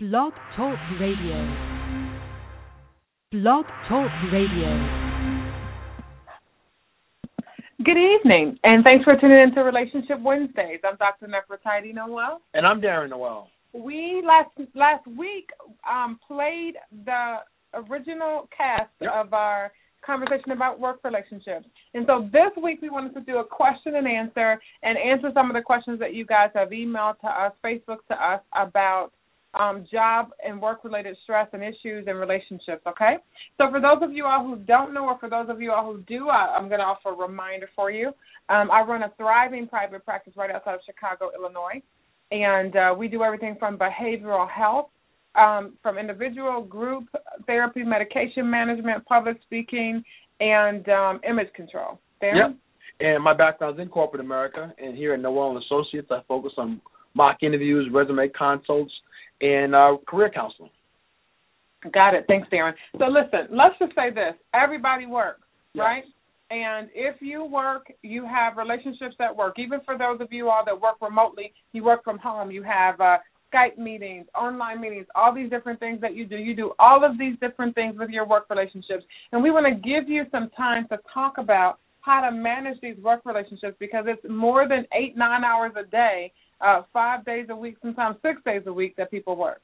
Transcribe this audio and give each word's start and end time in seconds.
Blog 0.00 0.32
Talk 0.56 0.78
Radio. 1.00 1.38
Blog 3.32 3.64
Talk 3.88 4.10
Radio. 4.32 4.70
Good 7.84 7.96
evening, 7.96 8.58
and 8.62 8.84
thanks 8.84 9.04
for 9.04 9.16
tuning 9.20 9.38
in 9.42 9.54
to 9.54 9.62
Relationship 9.62 10.20
Wednesdays. 10.20 10.80
I'm 10.84 10.96
Dr. 10.98 11.26
Nefertiti 11.26 11.92
Noel. 11.92 12.40
And 12.54 12.64
I'm 12.64 12.80
Darren 12.80 13.10
Noel. 13.10 13.48
We 13.72 14.22
last 14.24 14.50
last 14.76 15.04
week 15.06 15.50
um, 15.90 16.20
played 16.28 16.74
the 17.04 17.38
original 17.74 18.48
cast 18.56 18.90
Yep. 19.00 19.10
of 19.12 19.34
our 19.34 19.72
conversation 20.06 20.52
about 20.52 20.78
work 20.78 21.00
relationships. 21.02 21.66
And 21.94 22.06
so 22.06 22.28
this 22.32 22.50
week 22.62 22.80
we 22.80 22.88
wanted 22.88 23.14
to 23.14 23.20
do 23.20 23.38
a 23.38 23.44
question 23.44 23.96
and 23.96 24.06
answer 24.06 24.60
and 24.82 24.96
answer 24.96 25.30
some 25.34 25.50
of 25.50 25.56
the 25.56 25.62
questions 25.62 25.98
that 25.98 26.14
you 26.14 26.24
guys 26.24 26.50
have 26.54 26.68
emailed 26.68 27.18
to 27.20 27.26
us, 27.26 27.52
Facebook 27.64 27.98
to 28.08 28.14
us 28.14 28.40
about 28.54 29.10
um, 29.54 29.86
job 29.90 30.30
and 30.44 30.60
work 30.60 30.84
related 30.84 31.16
stress 31.22 31.48
and 31.52 31.62
issues 31.62 32.04
and 32.06 32.18
relationships, 32.18 32.82
okay? 32.86 33.14
So 33.56 33.70
for 33.70 33.80
those 33.80 34.02
of 34.02 34.12
you 34.12 34.26
all 34.26 34.44
who 34.44 34.56
don't 34.56 34.92
know 34.92 35.06
or 35.06 35.18
for 35.18 35.30
those 35.30 35.48
of 35.48 35.60
you 35.60 35.72
all 35.72 35.92
who 35.92 36.02
do, 36.02 36.28
I, 36.28 36.56
I'm 36.56 36.68
going 36.68 36.80
to 36.80 36.84
offer 36.84 37.10
a 37.10 37.16
reminder 37.16 37.68
for 37.74 37.90
you. 37.90 38.08
Um, 38.48 38.70
I 38.70 38.82
run 38.82 39.02
a 39.02 39.12
thriving 39.16 39.66
private 39.66 40.04
practice 40.04 40.34
right 40.36 40.50
outside 40.50 40.74
of 40.74 40.80
Chicago, 40.84 41.30
Illinois, 41.34 41.82
and 42.30 42.76
uh, 42.76 42.94
we 42.96 43.08
do 43.08 43.22
everything 43.22 43.56
from 43.58 43.78
behavioral 43.78 44.48
health 44.48 44.90
um, 45.34 45.74
from 45.82 45.98
individual, 45.98 46.62
group 46.62 47.04
therapy, 47.46 47.82
medication 47.84 48.50
management, 48.50 49.04
public 49.06 49.38
speaking, 49.44 50.02
and 50.40 50.88
um, 50.88 51.20
image 51.28 51.52
control. 51.54 51.98
Darren? 52.22 52.50
Yep. 52.50 52.56
And 53.00 53.22
my 53.22 53.34
background's 53.34 53.80
in 53.80 53.88
corporate 53.88 54.20
America, 54.20 54.72
and 54.78 54.96
here 54.96 55.14
at 55.14 55.20
Noel 55.20 55.58
Associates, 55.58 56.08
I 56.10 56.20
focus 56.26 56.52
on 56.58 56.80
mock 57.14 57.38
interviews, 57.42 57.88
resume 57.92 58.28
consults, 58.36 58.92
and 59.40 59.74
uh, 59.74 59.96
career 60.06 60.30
counseling. 60.34 60.70
Got 61.92 62.14
it. 62.14 62.24
Thanks, 62.26 62.48
Darren. 62.52 62.72
So 62.98 63.06
listen, 63.06 63.56
let's 63.56 63.78
just 63.78 63.94
say 63.94 64.10
this: 64.10 64.34
everybody 64.52 65.06
works, 65.06 65.42
Yes. 65.74 65.82
right? 65.82 66.04
And 66.50 66.88
if 66.94 67.16
you 67.20 67.44
work, 67.44 67.92
you 68.02 68.24
have 68.24 68.56
relationships 68.56 69.14
at 69.20 69.36
work. 69.36 69.58
Even 69.58 69.80
for 69.84 69.98
those 69.98 70.20
of 70.20 70.32
you 70.32 70.48
all 70.48 70.64
that 70.64 70.80
work 70.80 70.96
remotely, 71.00 71.52
you 71.72 71.84
work 71.84 72.02
from 72.02 72.18
home. 72.18 72.50
You 72.50 72.62
have 72.62 72.98
uh, 73.00 73.18
Skype 73.52 73.76
meetings, 73.78 74.26
online 74.36 74.80
meetings, 74.80 75.06
all 75.14 75.34
these 75.34 75.50
different 75.50 75.78
things 75.78 76.00
that 76.00 76.14
you 76.14 76.26
do. 76.26 76.36
You 76.36 76.56
do 76.56 76.72
all 76.78 77.04
of 77.04 77.18
these 77.18 77.36
different 77.40 77.74
things 77.74 77.96
with 77.98 78.10
your 78.10 78.26
work 78.26 78.46
relationships, 78.50 79.04
and 79.32 79.42
we 79.42 79.50
want 79.50 79.66
to 79.66 79.74
give 79.74 80.08
you 80.08 80.24
some 80.32 80.50
time 80.56 80.86
to 80.88 80.98
talk 81.12 81.38
about 81.38 81.78
how 82.00 82.22
to 82.22 82.34
manage 82.34 82.80
these 82.80 82.96
work 82.98 83.20
relationships 83.26 83.76
because 83.78 84.04
it's 84.06 84.22
more 84.28 84.66
than 84.66 84.86
eight, 84.98 85.16
nine 85.16 85.44
hours 85.44 85.72
a 85.78 85.84
day, 85.90 86.32
uh, 86.60 86.82
five 86.92 87.24
days 87.24 87.46
a 87.50 87.56
week, 87.56 87.76
sometimes 87.82 88.16
six 88.22 88.40
days 88.44 88.62
a 88.66 88.72
week 88.72 88.96
that 88.96 89.10
people 89.10 89.36
work. 89.36 89.60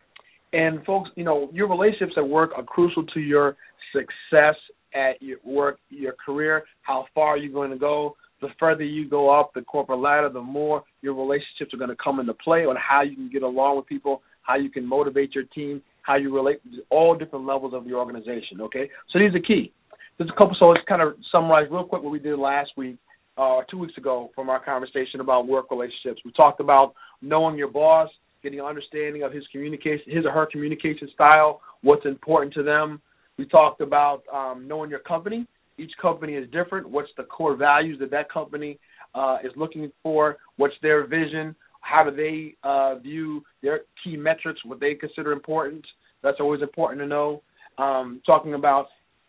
And 0.52 0.84
folks, 0.84 1.10
you 1.16 1.24
know, 1.24 1.50
your 1.52 1.68
relationships 1.68 2.12
at 2.16 2.26
work 2.26 2.52
are 2.56 2.62
crucial 2.62 3.04
to 3.06 3.20
your 3.20 3.56
success 3.92 4.54
at 4.94 5.20
your 5.20 5.38
work, 5.44 5.78
your 5.90 6.14
career, 6.24 6.64
how 6.82 7.06
far 7.14 7.36
you're 7.36 7.52
going 7.52 7.70
to 7.70 7.76
go. 7.76 8.16
The 8.40 8.48
further 8.60 8.84
you 8.84 9.08
go 9.08 9.30
up 9.30 9.52
the 9.54 9.62
corporate 9.62 9.98
ladder, 9.98 10.28
the 10.28 10.40
more 10.40 10.84
your 11.02 11.14
relationships 11.14 11.72
are 11.72 11.78
going 11.78 11.90
to 11.90 11.96
come 12.02 12.20
into 12.20 12.34
play 12.34 12.60
on 12.60 12.76
how 12.76 13.02
you 13.02 13.16
can 13.16 13.30
get 13.32 13.42
along 13.42 13.76
with 13.76 13.86
people, 13.86 14.22
how 14.42 14.56
you 14.56 14.70
can 14.70 14.86
motivate 14.86 15.34
your 15.34 15.44
team, 15.44 15.82
how 16.02 16.16
you 16.16 16.34
relate 16.34 16.62
to 16.64 16.82
all 16.90 17.16
different 17.16 17.46
levels 17.46 17.74
of 17.74 17.86
your 17.86 17.98
organization. 17.98 18.60
Okay, 18.60 18.90
so 19.12 19.18
these 19.18 19.34
are 19.34 19.40
key. 19.40 19.72
There's 20.18 20.30
a 20.30 20.38
couple. 20.38 20.56
So 20.58 20.66
let's 20.66 20.84
kind 20.88 21.02
of 21.02 21.14
summarize 21.32 21.66
real 21.70 21.84
quick 21.84 22.02
what 22.02 22.12
we 22.12 22.18
did 22.18 22.38
last 22.38 22.70
week, 22.76 22.96
uh, 23.36 23.60
two 23.70 23.78
weeks 23.78 23.96
ago, 23.96 24.30
from 24.34 24.48
our 24.48 24.64
conversation 24.64 25.20
about 25.20 25.46
work 25.46 25.70
relationships. 25.70 26.20
We 26.24 26.32
talked 26.32 26.60
about 26.60 26.94
knowing 27.20 27.56
your 27.56 27.68
boss, 27.68 28.08
getting 28.42 28.60
an 28.60 28.66
understanding 28.66 29.22
of 29.22 29.32
his 29.32 29.44
communication, 29.50 30.04
his 30.06 30.24
or 30.24 30.32
her 30.32 30.46
communication 30.46 31.08
style, 31.12 31.60
what's 31.82 32.04
important 32.06 32.54
to 32.54 32.62
them. 32.62 33.00
We 33.38 33.46
talked 33.46 33.80
about 33.80 34.22
um, 34.32 34.68
knowing 34.68 34.90
your 34.90 35.00
company. 35.00 35.46
Each 35.76 35.90
company 36.00 36.34
is 36.34 36.48
different. 36.50 36.88
What's 36.88 37.10
the 37.16 37.24
core 37.24 37.56
values 37.56 37.98
that 37.98 38.10
that 38.12 38.30
company 38.30 38.78
uh, 39.14 39.38
is 39.42 39.50
looking 39.56 39.90
for? 40.02 40.36
What's 40.56 40.74
their 40.82 41.06
vision? 41.06 41.56
How 41.80 42.08
do 42.08 42.14
they 42.14 42.54
uh, 42.62 42.96
view 42.96 43.42
their 43.62 43.80
key 44.02 44.16
metrics? 44.16 44.60
What 44.64 44.78
they 44.78 44.94
consider 44.94 45.32
important? 45.32 45.84
That's 46.22 46.38
always 46.40 46.62
important 46.62 47.00
to 47.00 47.06
know. 47.06 47.42
Um, 47.76 48.22
talking 48.24 48.54
about 48.54 48.86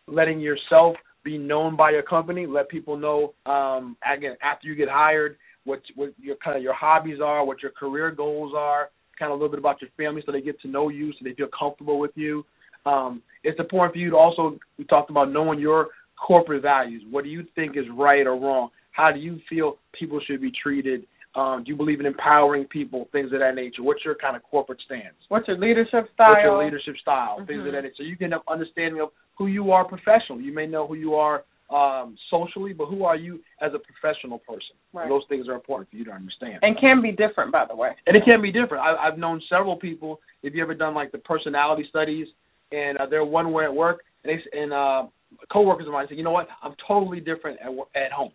letting 0.08 0.40
yourself 0.40 0.96
be 1.26 1.38
known 1.38 1.76
by 1.76 1.90
your 1.90 2.04
company. 2.04 2.46
Let 2.46 2.70
people 2.70 2.96
know 2.96 3.34
um, 3.52 3.98
again 4.10 4.38
after 4.42 4.68
you 4.68 4.76
get 4.76 4.88
hired 4.88 5.36
what 5.66 5.82
what 5.96 6.14
your 6.22 6.38
kind 6.38 6.56
of 6.56 6.64
your 6.64 6.76
hobbies 6.76 7.20
are, 7.22 7.44
what 7.44 7.62
your 7.62 7.72
career 7.72 8.12
goals 8.12 8.54
are, 8.56 8.90
kind 9.20 9.32
of 9.32 9.38
a 9.38 9.42
little 9.42 9.50
bit 9.50 9.60
about 9.60 9.82
your 9.82 9.90
family, 9.98 10.22
so 10.26 10.32
they 10.32 10.42
get 10.42 10.62
to 10.62 10.70
know 10.70 10.90
you, 10.90 11.12
so 11.14 11.18
they 11.24 11.34
feel 11.34 11.48
comfortable 11.58 12.00
with 12.00 12.12
you. 12.16 12.46
Um, 12.86 13.22
it's 13.44 13.60
important 13.60 13.94
for 13.94 14.00
you 14.00 14.12
to 14.12 14.16
also 14.16 14.58
we 14.78 14.86
talked 14.86 15.10
about 15.10 15.32
knowing 15.32 15.60
your 15.60 15.88
corporate 16.16 16.62
values. 16.62 17.04
What 17.10 17.24
do 17.24 17.30
you 17.30 17.44
think 17.56 17.76
is 17.76 17.86
right 17.94 18.26
or 18.26 18.40
wrong? 18.40 18.70
How 18.92 19.12
do 19.12 19.20
you 19.20 19.40
feel 19.50 19.78
people 20.00 20.22
should 20.26 20.42
be 20.42 20.52
treated? 20.64 21.06
Um, 21.36 21.64
do 21.66 21.72
you 21.72 21.76
believe 21.76 22.00
in 22.00 22.06
empowering 22.06 22.64
people? 22.66 23.10
Things 23.12 23.34
of 23.34 23.40
that 23.40 23.56
nature. 23.56 23.84
What's 23.84 24.06
your 24.06 24.16
kind 24.16 24.38
of 24.38 24.44
corporate 24.44 24.80
stance? 24.86 25.16
What's 25.28 25.48
your 25.50 25.58
leadership 25.58 26.08
style? 26.14 26.30
What's 26.30 26.44
your 26.44 26.64
leadership 26.64 26.96
style? 27.02 27.38
Things 27.46 27.60
Mhm. 27.64 27.68
of 27.68 27.74
that 27.74 27.82
nature. 27.82 27.96
So 27.98 28.04
you 28.04 28.16
can 28.16 28.32
have 28.32 28.42
understanding 28.48 29.02
of 29.02 29.12
who 29.38 29.48
you 29.48 29.72
are 29.72 29.86
professionally. 29.86 30.44
You 30.44 30.54
may 30.54 30.68
know 30.68 30.88
who 30.88 30.96
you 30.96 31.16
are 31.16 31.44
um, 31.70 32.16
socially, 32.30 32.74
but 32.74 32.86
who 32.88 33.04
are 33.06 33.16
you 33.16 33.40
as 33.62 33.72
a 33.74 33.80
professional 33.80 34.40
person? 34.40 34.76
Right. 34.94 35.10
Those 35.10 35.24
things 35.30 35.48
are 35.48 35.54
important 35.56 35.90
for 35.90 35.96
you 35.98 36.06
to 36.06 36.12
understand. 36.12 36.60
and 36.62 36.78
can 36.80 37.02
be 37.02 37.12
different, 37.12 37.52
by 37.52 37.66
the 37.68 37.76
way. 37.76 37.90
And 38.08 38.16
it 38.16 38.24
can 38.24 38.42
be 38.42 38.52
different. 38.52 38.84
I, 38.84 38.96
I've 38.96 39.18
known 39.18 39.42
several 39.50 39.76
people. 39.76 40.20
If 40.44 40.54
you 40.54 40.62
ever 40.64 40.74
done 40.76 40.94
like 40.94 41.12
the 41.12 41.18
personality 41.18 41.86
studies, 41.90 42.28
and 42.72 42.98
uh, 42.98 43.06
they're 43.10 43.26
one 43.26 43.52
way 43.52 43.64
at 43.66 43.74
work, 43.74 44.04
and 44.24 44.32
they 44.32 44.36
s- 44.42 44.48
and 44.54 44.72
uh, 44.74 45.04
coworkers 45.52 45.88
of 45.88 45.94
mine 45.94 46.08
say, 46.10 46.16
you 46.16 46.24
know 46.24 46.32
what, 46.32 46.48
I'm 46.64 46.76
totally 46.88 47.20
different 47.20 47.60
at 47.62 47.70
at 48.00 48.12
home. 48.12 48.32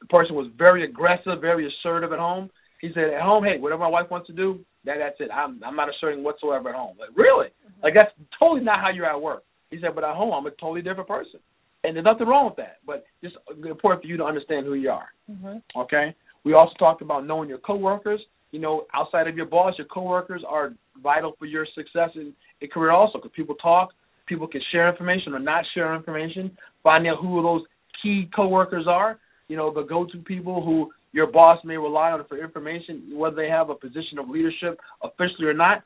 The 0.00 0.06
person 0.06 0.34
was 0.34 0.48
very 0.58 0.82
aggressive, 0.84 1.40
very 1.40 1.68
assertive 1.70 2.12
at 2.12 2.18
home. 2.18 2.50
He 2.80 2.90
said, 2.94 3.04
at 3.14 3.22
home, 3.22 3.44
hey, 3.44 3.58
whatever 3.60 3.82
my 3.82 3.88
wife 3.88 4.10
wants 4.10 4.26
to 4.26 4.32
do, 4.32 4.58
that 4.84 4.96
that's 4.98 5.16
it. 5.20 5.30
I'm 5.32 5.60
I'm 5.64 5.76
not 5.76 5.88
asserting 5.88 6.24
whatsoever 6.24 6.70
at 6.70 6.74
home. 6.74 6.96
Like 6.98 7.10
really, 7.16 7.48
like 7.82 7.94
that's 7.94 8.10
totally 8.38 8.62
not 8.64 8.80
how 8.80 8.90
you're 8.90 9.06
at 9.06 9.20
work. 9.20 9.42
He 9.72 9.78
said, 9.80 9.94
but 9.94 10.04
at 10.04 10.14
home, 10.14 10.32
I'm 10.32 10.46
a 10.46 10.50
totally 10.50 10.82
different 10.82 11.08
person, 11.08 11.40
and 11.82 11.96
there's 11.96 12.04
nothing 12.04 12.28
wrong 12.28 12.46
with 12.46 12.56
that. 12.56 12.76
But 12.86 13.04
just 13.24 13.36
important 13.48 14.02
for 14.02 14.06
you 14.06 14.18
to 14.18 14.24
understand 14.24 14.66
who 14.66 14.74
you 14.74 14.90
are. 14.90 15.08
Mm-hmm. 15.28 15.80
Okay. 15.80 16.14
We 16.44 16.52
also 16.52 16.74
talked 16.78 17.02
about 17.02 17.26
knowing 17.26 17.48
your 17.48 17.58
coworkers. 17.58 18.20
You 18.50 18.60
know, 18.60 18.84
outside 18.94 19.28
of 19.28 19.36
your 19.36 19.46
boss, 19.46 19.74
your 19.78 19.86
coworkers 19.86 20.42
are 20.46 20.74
vital 21.02 21.34
for 21.38 21.46
your 21.46 21.66
success 21.74 22.10
in, 22.14 22.34
in 22.60 22.68
career 22.68 22.90
also 22.90 23.18
because 23.18 23.30
people 23.34 23.54
talk, 23.54 23.90
people 24.26 24.46
can 24.46 24.60
share 24.70 24.90
information 24.90 25.32
or 25.32 25.38
not 25.38 25.64
share 25.74 25.94
information. 25.94 26.56
Finding 26.82 27.12
out 27.12 27.22
who 27.22 27.42
those 27.42 27.62
key 28.02 28.28
coworkers 28.36 28.86
are. 28.86 29.18
You 29.48 29.56
know, 29.56 29.72
the 29.72 29.82
go-to 29.82 30.18
people 30.18 30.62
who 30.62 30.90
your 31.12 31.30
boss 31.30 31.58
may 31.64 31.76
rely 31.76 32.10
on 32.10 32.24
for 32.28 32.42
information, 32.42 33.12
whether 33.14 33.36
they 33.36 33.48
have 33.48 33.70
a 33.70 33.74
position 33.74 34.18
of 34.18 34.28
leadership 34.28 34.78
officially 35.02 35.46
or 35.46 35.54
not. 35.54 35.82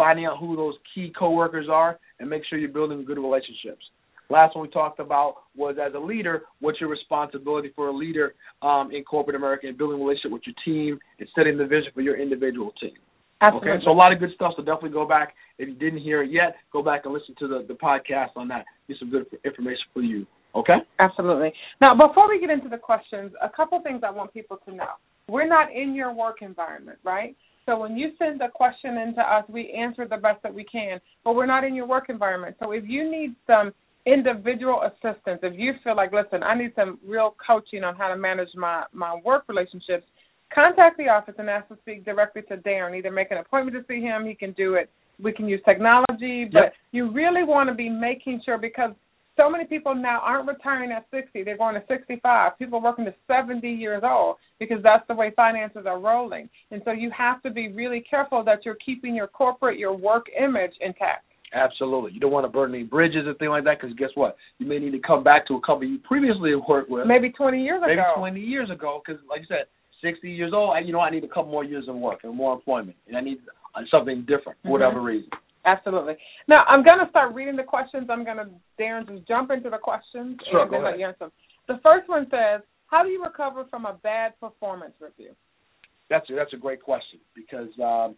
Finding 0.00 0.24
out 0.24 0.38
who 0.38 0.56
those 0.56 0.76
key 0.94 1.12
coworkers 1.12 1.66
are 1.70 1.98
and 2.20 2.30
make 2.30 2.40
sure 2.48 2.58
you're 2.58 2.70
building 2.70 3.04
good 3.04 3.18
relationships. 3.18 3.84
Last 4.30 4.56
one 4.56 4.62
we 4.62 4.72
talked 4.72 4.98
about 4.98 5.34
was 5.54 5.76
as 5.76 5.92
a 5.94 5.98
leader, 5.98 6.44
what's 6.60 6.80
your 6.80 6.88
responsibility 6.88 7.70
for 7.76 7.88
a 7.88 7.92
leader 7.94 8.32
um, 8.62 8.88
in 8.94 9.04
corporate 9.04 9.36
America 9.36 9.66
and 9.66 9.76
building 9.76 10.00
a 10.00 10.02
relationship 10.02 10.32
with 10.32 10.40
your 10.46 10.54
team 10.64 10.98
and 11.18 11.28
setting 11.36 11.58
the 11.58 11.64
vision 11.64 11.90
for 11.92 12.00
your 12.00 12.18
individual 12.18 12.72
team. 12.80 12.94
Absolutely. 13.42 13.72
Okay, 13.72 13.84
so 13.84 13.90
a 13.90 13.92
lot 13.92 14.10
of 14.10 14.20
good 14.20 14.30
stuff. 14.34 14.52
So 14.56 14.62
definitely 14.62 14.96
go 14.96 15.06
back 15.06 15.34
if 15.58 15.68
you 15.68 15.74
didn't 15.74 16.00
hear 16.00 16.22
it 16.22 16.30
yet. 16.30 16.56
Go 16.72 16.82
back 16.82 17.02
and 17.04 17.12
listen 17.12 17.34
to 17.38 17.46
the 17.46 17.66
the 17.68 17.74
podcast 17.74 18.30
on 18.36 18.48
that. 18.48 18.64
Get 18.88 18.96
some 19.00 19.10
good 19.10 19.26
information 19.44 19.84
for 19.92 20.00
you. 20.00 20.26
Okay. 20.54 20.76
Absolutely. 20.98 21.52
Now, 21.82 21.92
before 21.94 22.26
we 22.26 22.40
get 22.40 22.48
into 22.48 22.70
the 22.70 22.78
questions, 22.78 23.32
a 23.42 23.50
couple 23.54 23.78
things 23.82 24.00
I 24.02 24.10
want 24.10 24.32
people 24.32 24.58
to 24.64 24.74
know. 24.74 24.96
We're 25.28 25.46
not 25.46 25.68
in 25.74 25.94
your 25.94 26.12
work 26.12 26.38
environment, 26.40 26.98
right? 27.04 27.36
So 27.66 27.78
when 27.78 27.96
you 27.96 28.12
send 28.18 28.40
a 28.42 28.48
question 28.48 28.96
into 28.98 29.20
us, 29.20 29.44
we 29.48 29.70
answer 29.70 30.06
the 30.08 30.16
best 30.16 30.42
that 30.42 30.52
we 30.52 30.64
can, 30.64 31.00
but 31.24 31.34
we're 31.34 31.46
not 31.46 31.64
in 31.64 31.74
your 31.74 31.86
work 31.86 32.06
environment. 32.08 32.56
So 32.58 32.72
if 32.72 32.84
you 32.86 33.10
need 33.10 33.34
some 33.46 33.72
individual 34.06 34.82
assistance, 34.82 35.40
if 35.42 35.58
you 35.58 35.74
feel 35.84 35.94
like, 35.94 36.12
listen, 36.12 36.42
I 36.42 36.54
need 36.56 36.72
some 36.74 36.98
real 37.06 37.36
coaching 37.46 37.84
on 37.84 37.94
how 37.96 38.08
to 38.08 38.16
manage 38.16 38.48
my 38.54 38.84
my 38.92 39.20
work 39.24 39.44
relationships, 39.48 40.04
contact 40.52 40.96
the 40.96 41.08
office 41.08 41.34
and 41.38 41.48
ask 41.50 41.68
to 41.68 41.76
speak 41.82 42.04
directly 42.04 42.42
to 42.42 42.56
Darren. 42.56 42.96
Either 42.96 43.10
make 43.10 43.30
an 43.30 43.38
appointment 43.38 43.76
to 43.76 43.84
see 43.92 44.00
him, 44.00 44.26
he 44.26 44.34
can 44.34 44.52
do 44.52 44.74
it. 44.74 44.90
We 45.22 45.32
can 45.32 45.46
use 45.46 45.60
technology, 45.66 46.46
but 46.46 46.62
Yep. 46.62 46.74
you 46.92 47.10
really 47.12 47.44
want 47.44 47.68
to 47.68 47.74
be 47.74 47.90
making 47.90 48.40
sure 48.44 48.56
because 48.56 48.92
so 49.40 49.48
many 49.48 49.64
people 49.64 49.94
now 49.94 50.20
aren't 50.22 50.46
retiring 50.46 50.92
at 50.92 51.06
60. 51.10 51.42
They're 51.44 51.56
going 51.56 51.74
to 51.74 51.82
65. 51.88 52.58
People 52.58 52.78
are 52.78 52.82
working 52.82 53.06
to 53.06 53.14
70 53.26 53.66
years 53.66 54.02
old 54.04 54.36
because 54.58 54.78
that's 54.82 55.06
the 55.08 55.14
way 55.14 55.32
finances 55.34 55.84
are 55.86 55.98
rolling. 55.98 56.48
And 56.70 56.82
so 56.84 56.90
you 56.92 57.10
have 57.16 57.42
to 57.42 57.50
be 57.50 57.72
really 57.72 58.04
careful 58.08 58.44
that 58.44 58.64
you're 58.64 58.76
keeping 58.84 59.14
your 59.14 59.28
corporate, 59.28 59.78
your 59.78 59.96
work 59.96 60.26
image 60.38 60.72
intact. 60.80 61.24
Absolutely. 61.54 62.12
You 62.12 62.20
don't 62.20 62.30
want 62.30 62.44
to 62.44 62.48
burn 62.52 62.74
any 62.74 62.84
bridges 62.84 63.26
or 63.26 63.34
thing 63.34 63.48
like 63.48 63.64
that 63.64 63.80
because 63.80 63.96
guess 63.96 64.10
what? 64.14 64.36
You 64.58 64.66
may 64.66 64.78
need 64.78 64.92
to 64.92 65.00
come 65.00 65.24
back 65.24 65.48
to 65.48 65.54
a 65.54 65.60
company 65.62 65.92
you 65.92 65.98
previously 65.98 66.54
worked 66.54 66.90
with. 66.90 67.06
Maybe 67.06 67.30
20 67.30 67.62
years 67.62 67.80
maybe 67.80 67.94
ago. 67.94 68.14
20 68.18 68.38
years 68.40 68.70
ago, 68.70 69.00
because 69.04 69.20
like 69.28 69.40
you 69.40 69.46
said, 69.48 69.66
60 70.02 70.30
years 70.30 70.52
old, 70.54 70.76
I, 70.76 70.80
you 70.80 70.92
know, 70.92 71.00
I 71.00 71.10
need 71.10 71.24
a 71.24 71.28
couple 71.28 71.50
more 71.50 71.64
years 71.64 71.86
of 71.88 71.96
work 71.96 72.20
and 72.22 72.36
more 72.36 72.54
employment, 72.54 72.96
and 73.08 73.16
I 73.16 73.20
need 73.20 73.38
something 73.90 74.20
different 74.22 74.58
for 74.62 74.68
Mhm. 74.68 74.70
whatever 74.70 75.00
reason. 75.00 75.28
Absolutely. 75.64 76.14
Now 76.48 76.64
I'm 76.68 76.82
going 76.82 76.98
to 77.04 77.10
start 77.10 77.34
reading 77.34 77.56
the 77.56 77.62
questions. 77.62 78.08
I'm 78.10 78.24
going 78.24 78.38
to 78.38 78.48
Darren 78.80 79.06
just 79.08 79.28
jump 79.28 79.50
into 79.50 79.70
the 79.70 79.78
questions 79.78 80.38
sure, 80.50 80.62
and 80.62 80.72
then 80.72 80.84
let 80.84 80.98
you 80.98 81.06
answer 81.06 81.18
them. 81.26 81.32
The 81.68 81.80
first 81.82 82.08
one 82.08 82.26
says, 82.30 82.62
"How 82.86 83.02
do 83.02 83.10
you 83.10 83.22
recover 83.22 83.64
from 83.68 83.84
a 83.84 83.98
bad 84.02 84.38
performance 84.40 84.94
review?" 85.00 85.32
That's 86.08 86.28
a, 86.30 86.34
that's 86.34 86.52
a 86.52 86.56
great 86.56 86.82
question 86.82 87.20
because 87.34 87.68
um, 87.78 88.16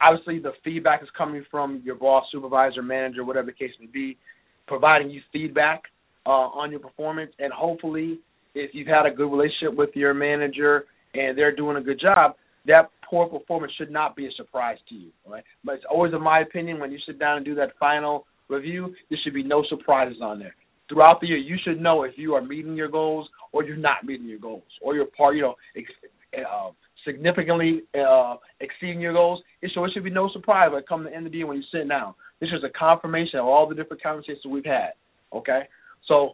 obviously 0.00 0.38
the 0.38 0.52
feedback 0.64 1.02
is 1.02 1.08
coming 1.16 1.44
from 1.50 1.80
your 1.84 1.94
boss, 1.94 2.24
supervisor, 2.30 2.82
manager, 2.82 3.24
whatever 3.24 3.46
the 3.46 3.52
case 3.52 3.70
may 3.80 3.86
be, 3.86 4.18
providing 4.66 5.10
you 5.10 5.20
feedback 5.32 5.82
uh, 6.26 6.30
on 6.30 6.70
your 6.70 6.80
performance, 6.80 7.32
and 7.38 7.52
hopefully, 7.52 8.20
if 8.54 8.70
you've 8.74 8.88
had 8.88 9.06
a 9.06 9.10
good 9.10 9.30
relationship 9.30 9.76
with 9.76 9.90
your 9.94 10.14
manager 10.14 10.84
and 11.14 11.36
they're 11.36 11.54
doing 11.54 11.76
a 11.76 11.80
good 11.80 12.00
job, 12.00 12.34
that 12.66 12.90
poor 13.08 13.26
performance 13.26 13.72
should 13.76 13.90
not 13.90 14.16
be 14.16 14.26
a 14.26 14.30
surprise 14.36 14.78
to 14.88 14.94
you. 14.94 15.10
Right? 15.28 15.44
But 15.64 15.76
it's 15.76 15.84
always, 15.90 16.12
in 16.14 16.22
my 16.22 16.40
opinion, 16.40 16.78
when 16.78 16.92
you 16.92 16.98
sit 17.06 17.18
down 17.18 17.36
and 17.36 17.44
do 17.44 17.54
that 17.56 17.70
final 17.78 18.26
review, 18.48 18.94
there 19.10 19.18
should 19.22 19.34
be 19.34 19.42
no 19.42 19.64
surprises 19.68 20.18
on 20.22 20.38
there. 20.38 20.54
Throughout 20.88 21.20
the 21.20 21.28
year, 21.28 21.38
you 21.38 21.56
should 21.64 21.80
know 21.80 22.02
if 22.02 22.12
you 22.16 22.34
are 22.34 22.42
meeting 22.42 22.74
your 22.74 22.88
goals 22.88 23.28
or 23.52 23.64
you're 23.64 23.76
not 23.76 24.04
meeting 24.04 24.26
your 24.26 24.38
goals, 24.38 24.62
or 24.80 24.94
you're 24.94 25.06
part, 25.06 25.36
you 25.36 25.42
know, 25.42 25.54
ex- 25.76 26.12
uh, 26.38 26.70
significantly 27.06 27.82
uh, 27.94 28.36
exceeding 28.60 29.00
your 29.00 29.12
goals. 29.12 29.42
So 29.74 29.84
it 29.84 29.90
should 29.92 30.04
be 30.04 30.10
no 30.10 30.30
surprise 30.32 30.70
comes 30.88 31.06
to 31.06 31.10
the 31.10 31.16
end 31.16 31.26
of 31.26 31.32
the 31.32 31.38
year 31.38 31.46
when 31.46 31.58
you 31.58 31.62
sit 31.72 31.88
down. 31.88 32.14
This 32.40 32.50
is 32.50 32.64
a 32.64 32.70
confirmation 32.78 33.38
of 33.38 33.46
all 33.46 33.68
the 33.68 33.74
different 33.74 34.02
conversations 34.02 34.44
we've 34.48 34.64
had. 34.64 34.92
Okay, 35.32 35.62
so 36.08 36.32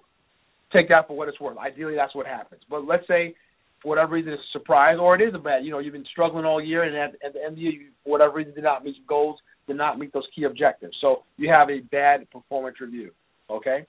take 0.72 0.88
that 0.88 1.06
for 1.06 1.16
what 1.16 1.28
it's 1.28 1.40
worth. 1.40 1.58
Ideally, 1.58 1.94
that's 1.94 2.14
what 2.14 2.26
happens. 2.26 2.62
But 2.68 2.86
let's 2.86 3.06
say 3.06 3.34
for 3.82 3.88
whatever 3.88 4.14
reason 4.14 4.32
it's 4.32 4.42
a 4.54 4.58
surprise, 4.58 4.96
or 5.00 5.14
it 5.14 5.22
is 5.22 5.34
a 5.34 5.38
bad. 5.38 5.64
You 5.64 5.70
know, 5.70 5.78
you've 5.78 5.92
been 5.92 6.04
struggling 6.10 6.44
all 6.44 6.62
year, 6.62 6.82
and 6.82 6.96
at, 6.96 7.26
at 7.26 7.34
the 7.34 7.40
end 7.40 7.50
of 7.50 7.54
the 7.56 7.60
year, 7.62 7.72
you, 7.72 7.86
for 8.04 8.10
whatever 8.10 8.34
reason, 8.34 8.54
did 8.54 8.64
not 8.64 8.84
meet 8.84 8.96
your 8.96 9.06
goals, 9.08 9.38
did 9.66 9.76
not 9.76 9.98
meet 9.98 10.12
those 10.12 10.26
key 10.34 10.44
objectives. 10.44 10.96
So 11.00 11.22
you 11.36 11.50
have 11.50 11.70
a 11.70 11.80
bad 11.80 12.30
performance 12.30 12.80
review. 12.80 13.10
Okay. 13.50 13.86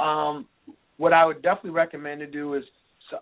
Um, 0.00 0.46
what 0.98 1.12
I 1.12 1.24
would 1.24 1.42
definitely 1.42 1.70
recommend 1.70 2.20
to 2.20 2.26
do 2.26 2.54
is 2.54 2.64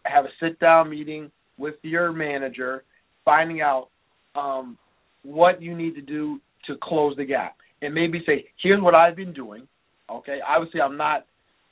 have 0.04 0.24
a 0.24 0.28
sit 0.40 0.58
down 0.60 0.90
meeting 0.90 1.30
with 1.58 1.74
your 1.82 2.12
manager, 2.12 2.84
finding 3.24 3.60
out 3.60 3.88
um, 4.34 4.78
what 5.22 5.60
you 5.62 5.76
need 5.76 5.94
to 5.94 6.02
do 6.02 6.40
to 6.66 6.74
close 6.82 7.16
the 7.16 7.24
gap, 7.24 7.56
and 7.82 7.94
maybe 7.94 8.22
say, 8.26 8.46
"Here's 8.62 8.80
what 8.80 8.94
I've 8.94 9.16
been 9.16 9.32
doing." 9.32 9.66
Okay. 10.10 10.38
Obviously, 10.46 10.80
I'm 10.80 10.96
not 10.96 11.26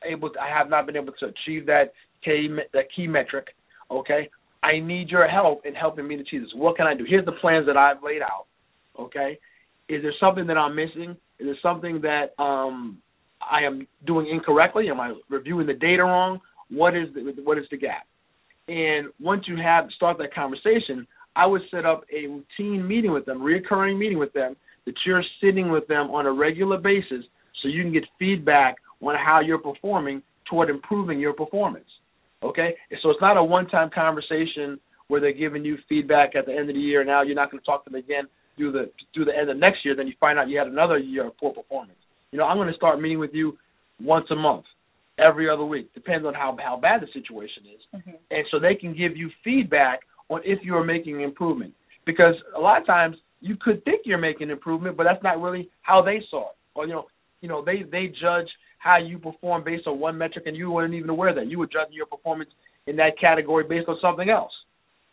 able. 0.04 0.30
To, 0.30 0.38
I 0.40 0.48
have 0.48 0.70
not 0.70 0.86
been 0.86 0.96
able 0.96 1.12
to 1.12 1.26
achieve 1.26 1.66
that 1.66 1.92
key 2.24 2.48
that 2.72 2.84
key 2.94 3.06
metric. 3.06 3.48
Okay. 3.90 4.28
I 4.62 4.80
need 4.80 5.08
your 5.08 5.28
help 5.28 5.64
in 5.64 5.74
helping 5.74 6.08
me 6.08 6.16
to 6.16 6.40
this. 6.40 6.50
What 6.54 6.76
can 6.76 6.86
I 6.86 6.94
do? 6.94 7.04
Here's 7.08 7.24
the 7.24 7.32
plans 7.32 7.66
that 7.66 7.76
I've 7.76 8.02
laid 8.02 8.22
out. 8.22 8.46
Okay. 8.98 9.38
Is 9.88 10.02
there 10.02 10.14
something 10.20 10.46
that 10.48 10.58
I'm 10.58 10.74
missing? 10.74 11.16
Is 11.38 11.46
there 11.46 11.56
something 11.62 12.00
that 12.02 12.40
um, 12.42 12.98
I 13.40 13.64
am 13.64 13.86
doing 14.06 14.28
incorrectly? 14.28 14.90
Am 14.90 15.00
I 15.00 15.14
reviewing 15.30 15.66
the 15.66 15.74
data 15.74 16.02
wrong? 16.02 16.40
What 16.70 16.96
is 16.96 17.08
the 17.14 17.32
what 17.42 17.56
is 17.56 17.64
the 17.70 17.78
gap? 17.78 18.06
And 18.66 19.08
once 19.20 19.44
you 19.46 19.56
have 19.56 19.86
start 19.96 20.18
that 20.18 20.34
conversation, 20.34 21.06
I 21.34 21.46
would 21.46 21.62
set 21.70 21.86
up 21.86 22.02
a 22.12 22.26
routine 22.26 22.86
meeting 22.86 23.12
with 23.12 23.24
them, 23.24 23.40
reoccurring 23.40 23.98
meeting 23.98 24.18
with 24.18 24.32
them, 24.34 24.56
that 24.84 24.94
you're 25.06 25.22
sitting 25.40 25.70
with 25.70 25.86
them 25.86 26.10
on 26.10 26.26
a 26.26 26.32
regular 26.32 26.76
basis, 26.76 27.24
so 27.62 27.68
you 27.68 27.82
can 27.82 27.92
get 27.92 28.04
feedback 28.18 28.76
on 29.00 29.14
how 29.14 29.40
you're 29.40 29.58
performing 29.58 30.22
toward 30.50 30.68
improving 30.68 31.18
your 31.18 31.32
performance. 31.32 31.86
Okay, 32.42 32.74
so 33.02 33.10
it's 33.10 33.20
not 33.20 33.36
a 33.36 33.42
one-time 33.42 33.90
conversation 33.92 34.78
where 35.08 35.20
they're 35.20 35.32
giving 35.32 35.64
you 35.64 35.76
feedback 35.88 36.36
at 36.36 36.46
the 36.46 36.52
end 36.52 36.70
of 36.70 36.76
the 36.76 36.80
year. 36.80 37.04
Now 37.04 37.22
you're 37.22 37.34
not 37.34 37.50
going 37.50 37.60
to 37.60 37.66
talk 37.66 37.84
to 37.84 37.90
them 37.90 37.98
again 37.98 38.24
through 38.56 38.72
the 38.72 38.90
through 39.14 39.24
the 39.24 39.36
end 39.36 39.50
of 39.50 39.56
next 39.56 39.84
year. 39.84 39.96
Then 39.96 40.06
you 40.06 40.14
find 40.20 40.38
out 40.38 40.48
you 40.48 40.58
had 40.58 40.68
another 40.68 40.98
year 40.98 41.26
of 41.26 41.36
poor 41.38 41.52
performance. 41.52 41.98
You 42.30 42.38
know, 42.38 42.44
I'm 42.44 42.56
going 42.56 42.68
to 42.68 42.74
start 42.74 43.00
meeting 43.00 43.18
with 43.18 43.30
you 43.32 43.56
once 44.00 44.26
a 44.30 44.36
month, 44.36 44.64
every 45.18 45.50
other 45.50 45.64
week, 45.64 45.92
depends 45.94 46.26
on 46.26 46.34
how 46.34 46.56
how 46.62 46.78
bad 46.80 47.00
the 47.00 47.06
situation 47.12 47.64
is, 47.74 48.00
mm-hmm. 48.00 48.16
and 48.30 48.44
so 48.50 48.60
they 48.60 48.74
can 48.74 48.92
give 48.92 49.16
you 49.16 49.30
feedback 49.42 50.00
on 50.28 50.40
if 50.44 50.60
you 50.62 50.76
are 50.76 50.84
making 50.84 51.22
improvement. 51.22 51.74
Because 52.06 52.34
a 52.56 52.60
lot 52.60 52.80
of 52.80 52.86
times 52.86 53.16
you 53.40 53.56
could 53.60 53.84
think 53.84 54.02
you're 54.04 54.18
making 54.18 54.50
improvement, 54.50 54.96
but 54.96 55.04
that's 55.04 55.22
not 55.22 55.40
really 55.40 55.68
how 55.82 56.02
they 56.02 56.22
saw 56.30 56.50
it. 56.50 56.56
Or 56.74 56.86
you 56.86 56.92
know, 56.92 57.06
you 57.40 57.48
know, 57.48 57.64
they 57.64 57.82
they 57.90 58.06
judge 58.08 58.48
how 58.78 58.98
you 58.98 59.18
perform 59.18 59.64
based 59.64 59.86
on 59.86 60.00
one 60.00 60.16
metric, 60.16 60.44
and 60.46 60.56
you 60.56 60.70
weren't 60.70 60.94
even 60.94 61.10
aware 61.10 61.34
that 61.34 61.48
you 61.48 61.58
were 61.58 61.66
judging 61.66 61.94
your 61.94 62.06
performance 62.06 62.50
in 62.86 62.96
that 62.96 63.18
category 63.20 63.64
based 63.68 63.88
on 63.88 63.98
something 64.00 64.30
else. 64.30 64.52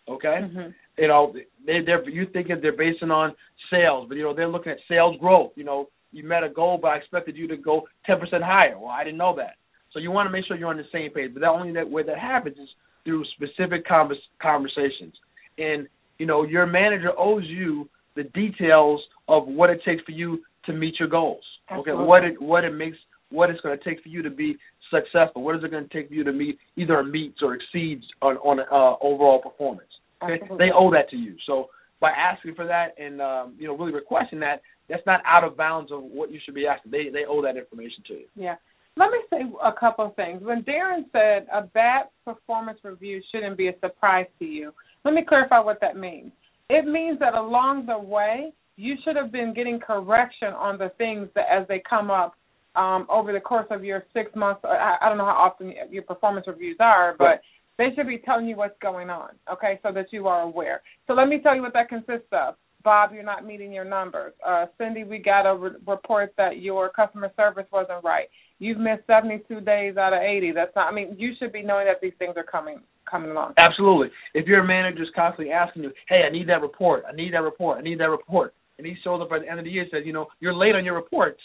Okay, 0.07 0.39
mm-hmm. 0.43 0.69
you 0.97 1.07
know, 1.07 1.33
they 1.65 1.79
they're 1.85 2.07
you 2.09 2.27
thinking 2.31 2.57
they're 2.61 2.77
basing 2.77 3.11
on 3.11 3.33
sales, 3.71 4.05
but 4.07 4.15
you 4.15 4.23
know 4.23 4.35
they're 4.35 4.47
looking 4.47 4.71
at 4.71 4.77
sales 4.87 5.15
growth. 5.19 5.51
You 5.55 5.63
know, 5.63 5.89
you 6.11 6.23
met 6.23 6.43
a 6.43 6.49
goal, 6.49 6.77
but 6.79 6.89
I 6.89 6.97
expected 6.97 7.35
you 7.35 7.47
to 7.47 7.57
go 7.57 7.83
ten 8.05 8.19
percent 8.19 8.43
higher. 8.43 8.77
Well, 8.77 8.91
I 8.91 9.03
didn't 9.03 9.17
know 9.17 9.35
that. 9.37 9.55
So 9.91 9.99
you 9.99 10.11
want 10.11 10.27
to 10.27 10.31
make 10.31 10.45
sure 10.45 10.57
you're 10.57 10.69
on 10.69 10.77
the 10.77 10.83
same 10.93 11.11
page. 11.11 11.33
But 11.33 11.39
the 11.39 11.47
only 11.47 11.73
that 11.73 11.89
way 11.89 12.03
that 12.03 12.19
happens 12.19 12.57
is 12.57 12.69
through 13.03 13.23
specific 13.35 13.85
convers- 13.87 14.17
conversations. 14.41 15.13
And 15.57 15.87
you 16.19 16.25
know, 16.25 16.43
your 16.43 16.65
manager 16.65 17.11
owes 17.17 17.43
you 17.45 17.89
the 18.15 18.23
details 18.23 19.01
of 19.27 19.47
what 19.47 19.69
it 19.69 19.81
takes 19.85 20.03
for 20.03 20.11
you 20.11 20.43
to 20.65 20.73
meet 20.73 20.95
your 20.99 21.09
goals. 21.09 21.43
Absolutely. 21.69 21.93
Okay, 21.93 22.03
what 22.07 22.23
it 22.23 22.41
what 22.41 22.63
it 22.63 22.71
makes 22.71 22.97
what 23.31 23.49
it's 23.49 23.61
going 23.61 23.77
to 23.77 23.83
take 23.83 24.01
for 24.01 24.09
you 24.09 24.21
to 24.21 24.29
be 24.29 24.55
successful. 24.93 25.43
What 25.43 25.55
is 25.55 25.63
it 25.63 25.71
going 25.71 25.87
to 25.87 25.93
take 25.93 26.09
for 26.09 26.13
you 26.13 26.23
to 26.23 26.31
meet 26.31 26.57
either 26.75 27.03
meets 27.03 27.39
or 27.41 27.55
exceeds 27.55 28.03
on 28.21 28.37
on 28.37 28.59
uh, 28.59 29.03
overall 29.05 29.41
performance? 29.41 29.89
Okay, 30.23 30.41
they 30.57 30.69
owe 30.73 30.91
that 30.91 31.09
to 31.09 31.17
you. 31.17 31.35
So 31.45 31.67
by 31.99 32.11
asking 32.11 32.55
for 32.55 32.65
that 32.65 32.95
and 32.97 33.21
um, 33.21 33.55
you 33.57 33.67
know 33.67 33.77
really 33.77 33.93
requesting 33.93 34.39
that, 34.39 34.61
that's 34.89 35.05
not 35.05 35.21
out 35.25 35.43
of 35.43 35.57
bounds 35.57 35.91
of 35.91 36.03
what 36.03 36.31
you 36.31 36.39
should 36.43 36.55
be 36.55 36.67
asking. 36.67 36.91
They 36.91 37.09
they 37.11 37.25
owe 37.27 37.41
that 37.41 37.57
information 37.57 38.03
to 38.07 38.13
you. 38.13 38.25
Yeah. 38.35 38.55
Let 38.97 39.09
me 39.11 39.17
say 39.29 39.39
a 39.61 39.73
couple 39.77 40.05
of 40.05 40.15
things. 40.15 40.41
When 40.41 40.63
Darren 40.63 41.03
said 41.11 41.47
a 41.53 41.63
bad 41.63 42.05
performance 42.23 42.79
review 42.81 43.21
shouldn't 43.29 43.57
be 43.57 43.67
a 43.67 43.73
surprise 43.81 44.27
to 44.39 44.45
you, 44.45 44.71
let 45.03 45.13
me 45.13 45.25
clarify 45.27 45.59
what 45.59 45.81
that 45.81 45.97
means. 45.97 46.31
It 46.69 46.85
means 46.85 47.19
that 47.19 47.33
along 47.33 47.87
the 47.87 47.99
way, 47.99 48.53
you 48.77 48.95
should 49.03 49.17
have 49.17 49.33
been 49.33 49.53
getting 49.53 49.79
correction 49.79 50.49
on 50.49 50.77
the 50.77 50.91
things 50.97 51.27
that 51.35 51.45
as 51.51 51.67
they 51.67 51.81
come 51.87 52.09
up 52.09 52.35
um, 52.75 53.07
over 53.09 53.31
the 53.31 53.39
course 53.39 53.67
of 53.71 53.83
your 53.83 54.03
six 54.13 54.31
months. 54.35 54.61
I, 54.63 54.97
I 55.01 55.09
don't 55.09 55.17
know 55.17 55.25
how 55.25 55.31
often 55.51 55.73
your 55.89 56.03
performance 56.03 56.47
reviews 56.47 56.77
are, 56.79 57.15
but 57.17 57.41
they 57.77 57.89
should 57.95 58.07
be 58.07 58.19
telling 58.19 58.47
you 58.47 58.55
what's 58.55 58.77
going 58.81 59.09
on, 59.09 59.31
okay, 59.51 59.79
so 59.83 59.91
that 59.91 60.07
you 60.11 60.27
are 60.27 60.41
aware. 60.41 60.81
So 61.07 61.13
let 61.13 61.27
me 61.27 61.39
tell 61.41 61.55
you 61.55 61.61
what 61.61 61.73
that 61.73 61.89
consists 61.89 62.27
of. 62.31 62.55
Bob, 62.83 63.11
you're 63.13 63.23
not 63.23 63.43
meeting 63.43 63.73
your 63.73 63.83
numbers. 63.83 64.33
Uh, 64.45 64.67
Cindy, 64.77 65.03
we 65.03 65.17
got 65.17 65.49
a 65.49 65.57
re- 65.57 65.71
report 65.87 66.33
that 66.37 66.59
your 66.59 66.89
customer 66.89 67.31
service 67.35 67.65
wasn't 67.73 68.03
right. 68.03 68.27
You've 68.59 68.77
missed 68.77 69.07
72 69.07 69.61
days 69.61 69.97
out 69.97 70.13
of 70.13 70.21
80. 70.21 70.51
That's 70.53 70.71
not. 70.75 70.91
I 70.91 70.93
mean, 70.93 71.15
you 71.17 71.31
should 71.39 71.51
be 71.51 71.63
knowing 71.63 71.87
that 71.87 71.99
these 71.99 72.13
things 72.19 72.35
are 72.37 72.43
coming 72.43 72.81
coming 73.09 73.31
along. 73.31 73.53
Absolutely. 73.57 74.09
If 74.33 74.47
your 74.47 74.63
manager's 74.63 75.09
constantly 75.15 75.51
asking 75.51 75.83
you, 75.83 75.91
"Hey, 76.07 76.23
I 76.27 76.31
need 76.31 76.47
that 76.47 76.61
report. 76.61 77.03
I 77.07 77.11
need 77.11 77.33
that 77.33 77.41
report. 77.41 77.79
I 77.79 77.81
need 77.81 77.99
that 77.99 78.09
report," 78.09 78.53
and 78.77 78.87
he 78.87 78.95
shows 79.03 79.21
up 79.21 79.31
at 79.31 79.41
the 79.41 79.49
end 79.49 79.59
of 79.59 79.65
the 79.65 79.71
year 79.71 79.83
and 79.83 79.91
says, 79.91 80.05
"You 80.05 80.13
know, 80.13 80.27
you're 80.39 80.53
late 80.53 80.75
on 80.75 80.85
your 80.85 80.95
reports," 80.95 81.41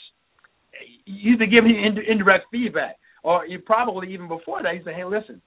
you 1.06 1.34
either 1.34 1.46
give 1.46 1.64
him 1.64 1.74
ind- 1.76 1.98
indirect 1.98 2.46
feedback, 2.50 2.96
or 3.22 3.46
you 3.46 3.58
probably 3.58 4.12
even 4.12 4.28
before 4.28 4.62
that, 4.62 4.74
you 4.74 4.82
say, 4.84 4.92
"Hey, 4.94 5.04
listen, 5.04 5.40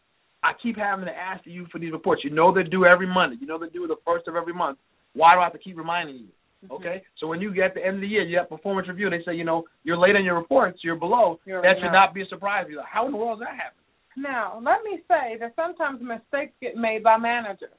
I 0.44 0.52
keep 0.62 0.78
having 0.78 1.06
to 1.06 1.16
ask 1.16 1.46
you 1.46 1.66
for 1.72 1.80
these 1.80 1.92
reports. 1.92 2.24
You 2.24 2.30
know 2.30 2.52
they're 2.54 2.64
due 2.64 2.86
every 2.86 3.08
Monday. 3.08 3.38
You 3.40 3.48
know 3.48 3.58
they're 3.58 3.70
due 3.70 3.88
the 3.88 3.96
first 4.06 4.28
of 4.28 4.36
every 4.36 4.54
month. 4.54 4.78
Why 5.14 5.36
do 5.36 5.42
I 5.42 5.44
have 5.44 5.54
to 5.54 5.60
keep 5.60 5.78
reminding 5.78 6.16
you?" 6.18 6.28
Okay, 6.72 6.88
Mm-hmm. 6.88 7.20
so 7.20 7.28
when 7.28 7.42
you 7.42 7.54
get 7.54 7.66
at 7.66 7.74
the 7.76 7.86
end 7.86 7.96
of 7.96 8.02
the 8.02 8.08
year, 8.08 8.24
you 8.24 8.38
have 8.38 8.48
performance 8.48 8.88
review. 8.88 9.10
They 9.10 9.22
say, 9.26 9.36
you 9.36 9.44
know, 9.44 9.66
you're 9.84 9.98
late 9.98 10.16
on 10.16 10.24
your 10.24 10.36
reports, 10.40 10.80
you're 10.82 10.96
below. 10.96 11.38
You're 11.46 11.62
that 11.62 11.68
right. 11.68 11.78
should 11.82 11.92
not 11.92 12.14
be 12.14 12.22
a 12.22 12.26
surprise. 12.28 12.68
You're 12.70 12.78
like, 12.80 12.88
how 12.88 13.06
in 13.06 13.12
the 13.12 13.18
world 13.18 13.40
does 13.40 13.48
that 13.50 13.56
happen? 13.56 13.80
Now, 14.16 14.62
let 14.64 14.82
me 14.84 15.02
say 15.10 15.36
that 15.42 15.54
sometimes 15.58 16.00
mistakes 16.02 16.54
get 16.62 16.78
made 16.78 17.04
by 17.04 17.18
managers. 17.18 17.76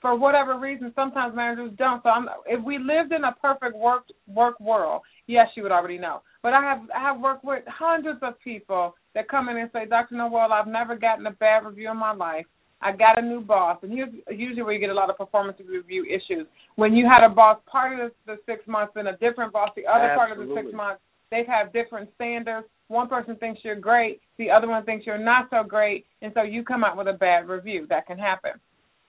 For 0.00 0.16
whatever 0.16 0.58
reason, 0.58 0.92
sometimes 0.94 1.34
managers 1.36 1.72
don't. 1.78 2.02
So, 2.02 2.08
I'm, 2.08 2.26
if 2.46 2.64
we 2.64 2.78
lived 2.78 3.12
in 3.12 3.24
a 3.24 3.34
perfect 3.40 3.76
work 3.76 4.04
work 4.26 4.58
world, 4.60 5.02
yes, 5.26 5.46
you 5.56 5.62
would 5.62 5.72
already 5.72 5.98
know. 5.98 6.22
But 6.42 6.52
I 6.52 6.62
have 6.62 6.78
I 6.94 7.00
have 7.00 7.20
worked 7.20 7.44
with 7.44 7.62
hundreds 7.66 8.18
of 8.22 8.34
people 8.42 8.94
that 9.14 9.28
come 9.28 9.48
in 9.48 9.56
and 9.56 9.70
say, 9.72 9.86
Dr. 9.86 10.16
Noel, 10.16 10.52
I've 10.52 10.66
never 10.66 10.96
gotten 10.96 11.26
a 11.26 11.32
bad 11.32 11.64
review 11.64 11.90
in 11.90 11.96
my 11.96 12.12
life. 12.12 12.46
I 12.80 12.92
got 12.92 13.18
a 13.18 13.22
new 13.22 13.40
boss, 13.40 13.78
and 13.82 13.92
here's 13.92 14.12
usually 14.30 14.62
where 14.62 14.72
you 14.72 14.78
get 14.78 14.90
a 14.90 14.94
lot 14.94 15.10
of 15.10 15.16
performance 15.16 15.58
review 15.66 16.04
issues. 16.04 16.46
When 16.76 16.94
you 16.94 17.06
had 17.06 17.26
a 17.26 17.34
boss 17.34 17.58
part 17.70 17.98
of 17.98 18.12
the, 18.26 18.34
the 18.34 18.38
six 18.46 18.66
months 18.68 18.92
and 18.94 19.08
a 19.08 19.16
different 19.16 19.52
boss 19.52 19.70
the 19.74 19.86
other 19.86 20.14
part 20.14 20.30
of 20.30 20.38
the 20.38 20.54
six 20.54 20.72
months, 20.72 21.02
they've 21.30 21.46
different 21.72 22.08
standards. 22.14 22.66
One 22.86 23.08
person 23.08 23.36
thinks 23.36 23.60
you're 23.64 23.78
great, 23.78 24.20
the 24.38 24.50
other 24.50 24.68
one 24.68 24.84
thinks 24.84 25.06
you're 25.06 25.18
not 25.18 25.50
so 25.50 25.62
great, 25.66 26.06
and 26.22 26.32
so 26.34 26.42
you 26.42 26.62
come 26.62 26.84
out 26.84 26.96
with 26.96 27.08
a 27.08 27.12
bad 27.12 27.48
review. 27.48 27.86
That 27.90 28.06
can 28.06 28.16
happen. 28.16 28.52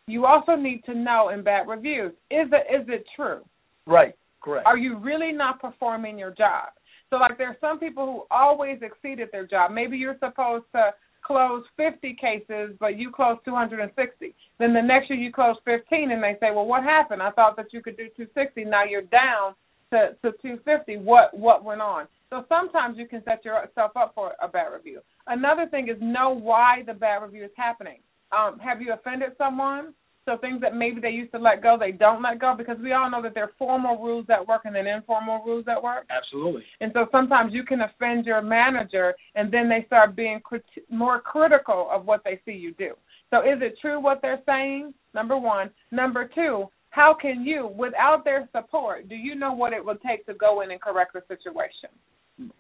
You 0.10 0.26
also 0.26 0.56
need 0.56 0.84
to 0.86 0.94
know 0.94 1.30
in 1.30 1.44
bad 1.44 1.68
reviews 1.68 2.12
is 2.32 2.48
it 2.52 2.82
is 2.82 2.88
it 2.88 3.06
true? 3.16 3.42
Right. 3.86 4.16
Correct. 4.42 4.66
Are 4.66 4.78
you 4.78 4.98
really 4.98 5.32
not 5.32 5.60
performing 5.60 6.18
your 6.18 6.32
job? 6.32 6.70
So 7.10 7.18
like 7.18 7.38
there 7.38 7.50
are 7.50 7.58
some 7.60 7.80
people 7.80 8.06
who 8.06 8.36
always 8.36 8.80
exceed 8.82 9.20
at 9.20 9.32
their 9.32 9.46
job. 9.46 9.72
Maybe 9.72 9.98
you're 9.98 10.18
supposed 10.20 10.66
to 10.74 10.92
close 11.22 11.64
50 11.76 12.16
cases, 12.20 12.76
but 12.80 12.98
you 12.98 13.12
close 13.12 13.38
260. 13.46 14.36
Then 14.58 14.74
the 14.74 14.82
next 14.82 15.10
year 15.10 15.20
you 15.20 15.34
close 15.34 15.58
15, 15.66 16.12
and 16.12 16.24
they 16.24 16.38
say, 16.40 16.52
well, 16.52 16.66
what 16.66 16.84
happened? 16.84 17.22
I 17.22 17.32
thought 17.32 17.58
that 17.58 17.74
you 17.74 17.82
could 17.82 17.98
do 17.98 18.08
260. 18.16 18.64
Now 18.66 18.84
you're 18.86 19.02
down 19.02 19.56
to 19.92 20.16
to 20.24 20.32
250, 20.42 20.98
what 20.98 21.36
what 21.38 21.64
went 21.64 21.82
on. 21.82 22.08
So 22.30 22.46
sometimes 22.48 22.98
you 22.98 23.08
can 23.08 23.24
set 23.24 23.44
yourself 23.44 23.92
up 23.96 24.14
for 24.14 24.34
a 24.42 24.48
bad 24.48 24.68
review. 24.72 25.02
Another 25.28 25.66
thing 25.68 25.90
is 25.90 25.98
know 26.00 26.30
why 26.30 26.84
the 26.86 26.94
bad 26.94 27.24
review 27.24 27.44
is 27.44 27.52
happening. 27.56 27.98
Um, 28.32 28.60
have 28.60 28.82
you 28.82 28.94
offended 28.94 29.32
someone? 29.38 29.94
So 30.26 30.38
things 30.38 30.62
that 30.62 30.76
maybe 30.76 31.02
they 31.02 31.10
used 31.10 31.32
to 31.32 31.40
let 31.40 31.64
go, 31.64 31.76
they 31.80 31.92
don't 31.92 32.22
let 32.22 32.40
go 32.40 32.54
because 32.56 32.78
we 32.84 32.94
all 32.94 33.10
know 33.10 33.22
that 33.24 33.34
there 33.34 33.46
are 33.46 33.52
formal 33.58 33.98
rules 33.98 34.28
at 34.30 34.48
work 34.48 34.62
and 34.66 34.76
then 34.76 34.86
informal 34.86 35.42
rules 35.44 35.66
at 35.68 35.82
work. 35.82 36.06
Absolutely. 36.16 36.62
And 36.82 36.92
so 36.94 37.08
sometimes 37.12 37.52
you 37.52 37.64
can 37.64 37.82
offend 37.82 38.28
your 38.28 38.42
manager, 38.42 39.16
and 39.34 39.52
then 39.52 39.68
they 39.70 39.86
start 39.88 40.16
being 40.16 40.40
crit- 40.42 40.64
more 40.90 41.20
critical 41.20 41.90
of 41.92 42.06
what 42.06 42.22
they 42.24 42.40
see 42.46 42.52
you 42.52 42.74
do. 42.74 42.92
So 43.32 43.40
is 43.40 43.60
it 43.62 43.78
true 43.82 44.00
what 44.00 44.22
they're 44.22 44.42
saying? 44.46 44.94
Number 45.16 45.38
one. 45.38 45.72
Number 45.92 46.30
two, 46.36 46.66
how 46.92 47.16
can 47.20 47.44
you, 47.44 47.68
without 47.76 48.24
their 48.24 48.48
support, 48.52 49.10
do 49.10 49.16
you 49.16 49.34
know 49.34 49.54
what 49.54 49.74
it 49.74 49.84
would 49.84 50.02
take 50.02 50.26
to 50.28 50.34
go 50.36 50.62
in 50.62 50.70
and 50.70 50.82
correct 50.82 51.14
the 51.14 51.24
situation? 51.28 51.90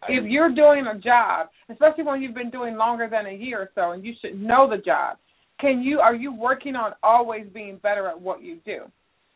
If 0.07 0.25
you're 0.25 0.53
doing 0.53 0.87
a 0.87 0.97
job, 0.97 1.49
especially 1.69 2.03
when 2.03 2.21
you've 2.21 2.35
been 2.35 2.49
doing 2.49 2.75
longer 2.75 3.07
than 3.09 3.27
a 3.27 3.33
year 3.33 3.61
or 3.61 3.69
so, 3.75 3.91
and 3.91 4.03
you 4.03 4.13
should 4.21 4.39
know 4.39 4.69
the 4.69 4.77
job, 4.77 5.17
can 5.59 5.81
you 5.81 5.99
are 5.99 6.15
you 6.15 6.33
working 6.33 6.75
on 6.75 6.93
always 7.03 7.45
being 7.53 7.77
better 7.77 8.07
at 8.07 8.19
what 8.19 8.41
you 8.41 8.59
do? 8.65 8.83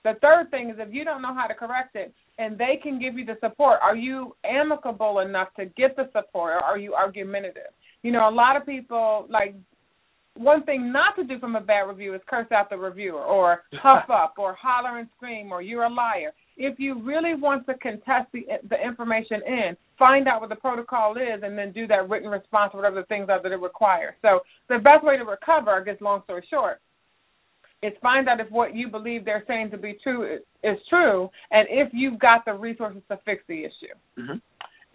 The 0.03 0.13
third 0.21 0.51
thing 0.51 0.69
is 0.69 0.75
if 0.79 0.93
you 0.93 1.05
don't 1.05 1.21
know 1.21 1.33
how 1.33 1.47
to 1.47 1.53
correct 1.53 1.95
it 1.95 2.13
and 2.37 2.57
they 2.57 2.79
can 2.81 2.99
give 2.99 3.17
you 3.17 3.25
the 3.25 3.37
support, 3.39 3.79
are 3.81 3.95
you 3.95 4.35
amicable 4.43 5.19
enough 5.19 5.49
to 5.57 5.65
get 5.65 5.95
the 5.95 6.09
support 6.11 6.53
or 6.53 6.59
are 6.59 6.77
you 6.77 6.93
argumentative? 6.93 7.71
You 8.01 8.11
know, 8.11 8.27
a 8.27 8.31
lot 8.31 8.57
of 8.57 8.65
people 8.65 9.27
like 9.29 9.55
one 10.35 10.63
thing 10.63 10.91
not 10.91 11.15
to 11.15 11.23
do 11.23 11.39
from 11.39 11.55
a 11.55 11.61
bad 11.61 11.81
review 11.81 12.15
is 12.15 12.21
curse 12.27 12.51
out 12.51 12.69
the 12.69 12.77
reviewer 12.77 13.21
or 13.21 13.63
huff 13.73 14.09
up 14.09 14.35
or 14.37 14.55
holler 14.59 14.99
and 14.99 15.07
scream 15.15 15.51
or 15.51 15.61
you're 15.61 15.83
a 15.83 15.89
liar. 15.89 16.33
If 16.57 16.79
you 16.79 17.01
really 17.01 17.33
want 17.33 17.65
to 17.67 17.73
contest 17.75 18.31
the 18.31 18.45
the 18.69 18.75
information 18.81 19.41
in, 19.45 19.77
find 19.97 20.27
out 20.27 20.41
what 20.41 20.49
the 20.49 20.55
protocol 20.55 21.15
is 21.17 21.41
and 21.43 21.57
then 21.57 21.71
do 21.71 21.87
that 21.87 22.09
written 22.09 22.29
response, 22.29 22.73
whatever 22.73 22.97
the 23.01 23.07
things 23.07 23.27
are 23.29 23.41
that 23.41 23.51
it 23.51 23.59
requires. 23.59 24.13
So 24.21 24.41
the 24.69 24.77
best 24.77 25.03
way 25.03 25.17
to 25.17 25.23
recover, 25.23 25.71
I 25.71 25.83
guess 25.83 25.99
long 26.01 26.21
story 26.25 26.45
short, 26.49 26.79
is 27.81 27.93
find 28.01 28.29
out 28.29 28.39
if 28.39 28.49
what 28.49 28.75
you 28.75 28.87
believe 28.87 29.25
they're 29.25 29.43
saying 29.47 29.71
to 29.71 29.77
be 29.77 29.97
true 30.03 30.35
is, 30.35 30.41
is 30.63 30.77
true 30.89 31.29
and 31.51 31.67
if 31.69 31.89
you've 31.91 32.19
got 32.19 32.45
the 32.45 32.53
resources 32.53 33.01
to 33.09 33.19
fix 33.25 33.43
the 33.47 33.59
issue. 33.59 33.95
Mm-hmm. 34.17 34.37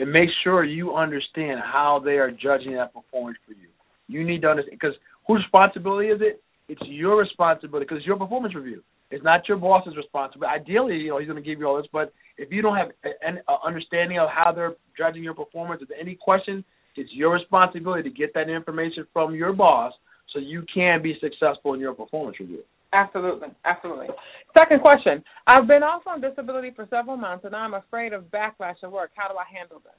And 0.01 0.13
make 0.13 0.29
sure 0.45 0.65
you 0.65 0.95
understand 0.95 1.61
how 1.61 2.01
they 2.03 2.19
are 2.19 2.31
judging 2.31 2.75
that 2.75 2.95
performance 2.95 3.37
for 3.47 3.53
you. 3.53 3.69
You 4.07 4.25
need 4.25 4.43
to 4.43 4.49
understand 4.49 4.79
because 4.81 4.97
whose 5.27 5.43
responsibility 5.43 6.09
is 6.09 6.21
it? 6.23 6.41
It's 6.69 6.81
your 6.87 7.19
responsibility 7.19 7.85
because 7.85 7.99
it's 7.99 8.07
your 8.07 8.17
performance 8.17 8.55
review. 8.55 8.83
It's 9.11 9.25
not 9.25 9.49
your 9.49 9.57
boss's 9.57 9.97
responsibility. 9.97 10.61
Ideally, 10.61 10.97
you 10.97 11.11
know, 11.11 11.19
he's 11.19 11.29
going 11.29 11.43
to 11.43 11.49
give 11.49 11.59
you 11.59 11.67
all 11.67 11.77
this, 11.79 11.87
but 11.93 12.13
if 12.37 12.53
you 12.53 12.61
don't 12.61 12.77
have 12.77 12.89
an 13.23 13.41
understanding 13.65 14.19
of 14.19 14.29
how 14.29 14.53
they're 14.53 14.75
judging 14.97 15.23
your 15.23 15.35
performance, 15.35 15.81
if 15.83 15.89
any 15.99 16.15
question, 16.15 16.65
it's 16.97 17.11
your 17.13 17.33
responsibility 17.33 18.03
to 18.09 18.15
get 18.15 18.35
that 18.35 18.51
information 18.51 19.07
from 19.13 19.35
your 19.35 19.53
boss 19.53 19.93
so 20.33 20.39
you 20.39 20.63
can 20.73 21.01
be 21.03 21.17
successful 21.21 21.75
in 21.75 21.81
your 21.81 21.95
performance 21.95 22.39
review. 22.39 22.63
Absolutely, 22.93 23.49
absolutely. 23.65 24.07
Second 24.55 24.81
question: 24.81 25.23
I've 25.47 25.67
been 25.67 25.83
off 25.83 26.03
on 26.07 26.21
disability 26.21 26.71
for 26.75 26.87
several 26.89 27.17
months, 27.17 27.45
and 27.45 27.55
I'm 27.55 27.75
afraid 27.75 28.13
of 28.13 28.25
backlash 28.25 28.77
at 28.83 28.91
work. 28.91 29.11
How 29.15 29.29
do 29.29 29.35
I 29.37 29.45
handle 29.55 29.79
this? 29.85 29.93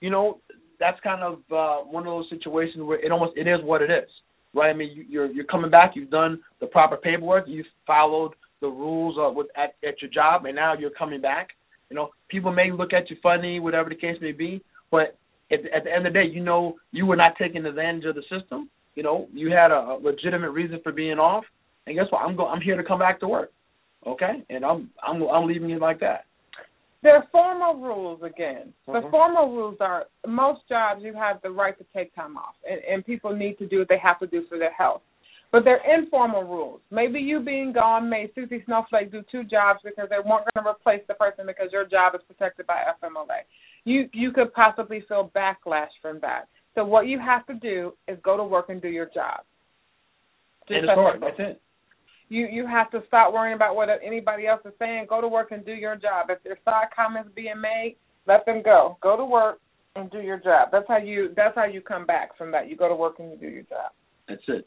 You 0.00 0.10
know, 0.10 0.40
that's 0.78 1.00
kind 1.00 1.22
of 1.22 1.38
uh, 1.50 1.84
one 1.84 2.06
of 2.06 2.12
those 2.12 2.28
situations 2.28 2.84
where 2.84 2.98
it 3.02 3.10
almost 3.10 3.32
it 3.36 3.48
is 3.48 3.60
what 3.62 3.80
it 3.80 3.90
is 3.90 4.08
right? 4.54 4.70
I 4.70 4.74
mean, 4.74 4.90
you, 4.94 5.04
you're 5.08 5.26
you're 5.26 5.44
coming 5.44 5.70
back. 5.70 5.92
You've 5.94 6.10
done 6.10 6.40
the 6.60 6.66
proper 6.66 6.96
paperwork. 6.96 7.44
You've 7.46 7.66
followed 7.86 8.32
the 8.60 8.68
rules 8.68 9.16
uh, 9.18 9.32
with 9.32 9.48
at 9.56 9.74
at 9.86 10.00
your 10.00 10.10
job, 10.10 10.44
and 10.46 10.54
now 10.54 10.74
you're 10.74 10.90
coming 10.90 11.20
back. 11.20 11.48
You 11.90 11.96
know, 11.96 12.10
people 12.28 12.52
may 12.52 12.70
look 12.72 12.92
at 12.92 13.10
you 13.10 13.16
funny, 13.22 13.60
whatever 13.60 13.88
the 13.90 13.96
case 13.96 14.16
may 14.20 14.32
be, 14.32 14.62
but 14.90 15.18
at, 15.50 15.60
at 15.76 15.84
the 15.84 15.92
end 15.92 16.06
of 16.06 16.12
the 16.12 16.18
day, 16.18 16.26
you 16.30 16.42
know 16.42 16.76
you 16.90 17.06
were 17.06 17.16
not 17.16 17.32
taking 17.38 17.66
advantage 17.66 18.04
of 18.04 18.14
the 18.14 18.22
system. 18.22 18.70
You 18.94 19.02
know, 19.02 19.28
you 19.32 19.50
had 19.50 19.70
a, 19.70 19.74
a 19.74 19.98
legitimate 20.02 20.50
reason 20.50 20.80
for 20.82 20.92
being 20.92 21.18
off, 21.18 21.44
and 21.86 21.96
guess 21.96 22.06
what? 22.10 22.22
I'm 22.22 22.36
go 22.36 22.46
I'm 22.46 22.60
here 22.60 22.76
to 22.76 22.84
come 22.84 22.98
back 22.98 23.20
to 23.20 23.28
work. 23.28 23.50
Okay, 24.06 24.42
and 24.50 24.64
I'm 24.64 24.90
I'm 25.06 25.22
I'm 25.22 25.46
leaving 25.46 25.70
it 25.70 25.80
like 25.80 26.00
that. 26.00 26.24
There 27.02 27.16
are 27.16 27.26
formal 27.32 27.74
rules 27.74 28.22
again. 28.22 28.72
The 28.86 29.00
Mhm. 29.00 29.10
formal 29.10 29.50
rules 29.50 29.80
are 29.80 30.06
most 30.24 30.68
jobs 30.68 31.02
you 31.02 31.14
have 31.14 31.42
the 31.42 31.50
right 31.50 31.76
to 31.76 31.84
take 31.92 32.14
time 32.14 32.36
off, 32.36 32.54
and, 32.68 32.80
and 32.84 33.04
people 33.04 33.34
need 33.34 33.58
to 33.58 33.66
do 33.66 33.80
what 33.80 33.88
they 33.88 33.98
have 33.98 34.20
to 34.20 34.26
do 34.26 34.42
for 34.42 34.56
their 34.56 34.72
health. 34.72 35.02
But 35.50 35.64
they're 35.64 35.82
informal 35.84 36.44
rules. 36.44 36.80
Maybe 36.90 37.20
you 37.20 37.40
being 37.40 37.72
gone 37.72 38.08
made 38.08 38.34
Susie 38.34 38.62
Snowflake 38.64 39.10
do 39.10 39.22
two 39.30 39.44
jobs 39.44 39.80
because 39.82 40.08
they 40.08 40.16
weren't 40.16 40.46
going 40.54 40.64
to 40.64 40.70
replace 40.70 41.04
the 41.08 41.14
person 41.14 41.44
because 41.44 41.70
your 41.72 41.84
job 41.84 42.14
is 42.14 42.22
protected 42.22 42.66
by 42.66 42.82
FMLA. 42.86 43.44
You 43.84 44.08
you 44.12 44.30
could 44.30 44.54
possibly 44.54 45.00
feel 45.02 45.30
backlash 45.34 45.90
from 46.00 46.20
that. 46.20 46.48
So 46.74 46.84
what 46.84 47.06
you 47.06 47.18
have 47.18 47.44
to 47.46 47.54
do 47.54 47.94
is 48.08 48.18
go 48.22 48.36
to 48.36 48.44
work 48.44 48.70
and 48.70 48.80
do 48.80 48.88
your 48.88 49.06
job. 49.06 49.40
Just 50.68 50.78
and 50.78 50.88
it's 50.88 50.94
hard. 50.94 51.20
That's 51.20 51.38
it. 51.38 51.60
You 52.32 52.48
you 52.50 52.66
have 52.66 52.90
to 52.92 53.02
stop 53.08 53.34
worrying 53.34 53.54
about 53.54 53.76
what 53.76 53.90
anybody 54.02 54.46
else 54.46 54.62
is 54.64 54.72
saying. 54.78 55.04
Go 55.06 55.20
to 55.20 55.28
work 55.28 55.52
and 55.52 55.66
do 55.66 55.72
your 55.72 55.96
job. 55.96 56.30
If 56.30 56.38
there's 56.42 56.56
side 56.64 56.86
comments 56.96 57.28
being 57.36 57.60
made, 57.60 57.96
let 58.26 58.46
them 58.46 58.62
go. 58.64 58.96
Go 59.02 59.18
to 59.18 59.24
work 59.24 59.58
and 59.96 60.10
do 60.10 60.22
your 60.22 60.38
job. 60.38 60.70
That's 60.72 60.86
how 60.88 60.96
you 60.96 61.34
that's 61.36 61.54
how 61.54 61.66
you 61.66 61.82
come 61.82 62.06
back 62.06 62.38
from 62.38 62.50
that. 62.52 62.70
You 62.70 62.76
go 62.76 62.88
to 62.88 62.94
work 62.94 63.16
and 63.18 63.30
you 63.32 63.36
do 63.36 63.48
your 63.48 63.64
job. 63.64 63.92
That's 64.26 64.40
it. 64.48 64.66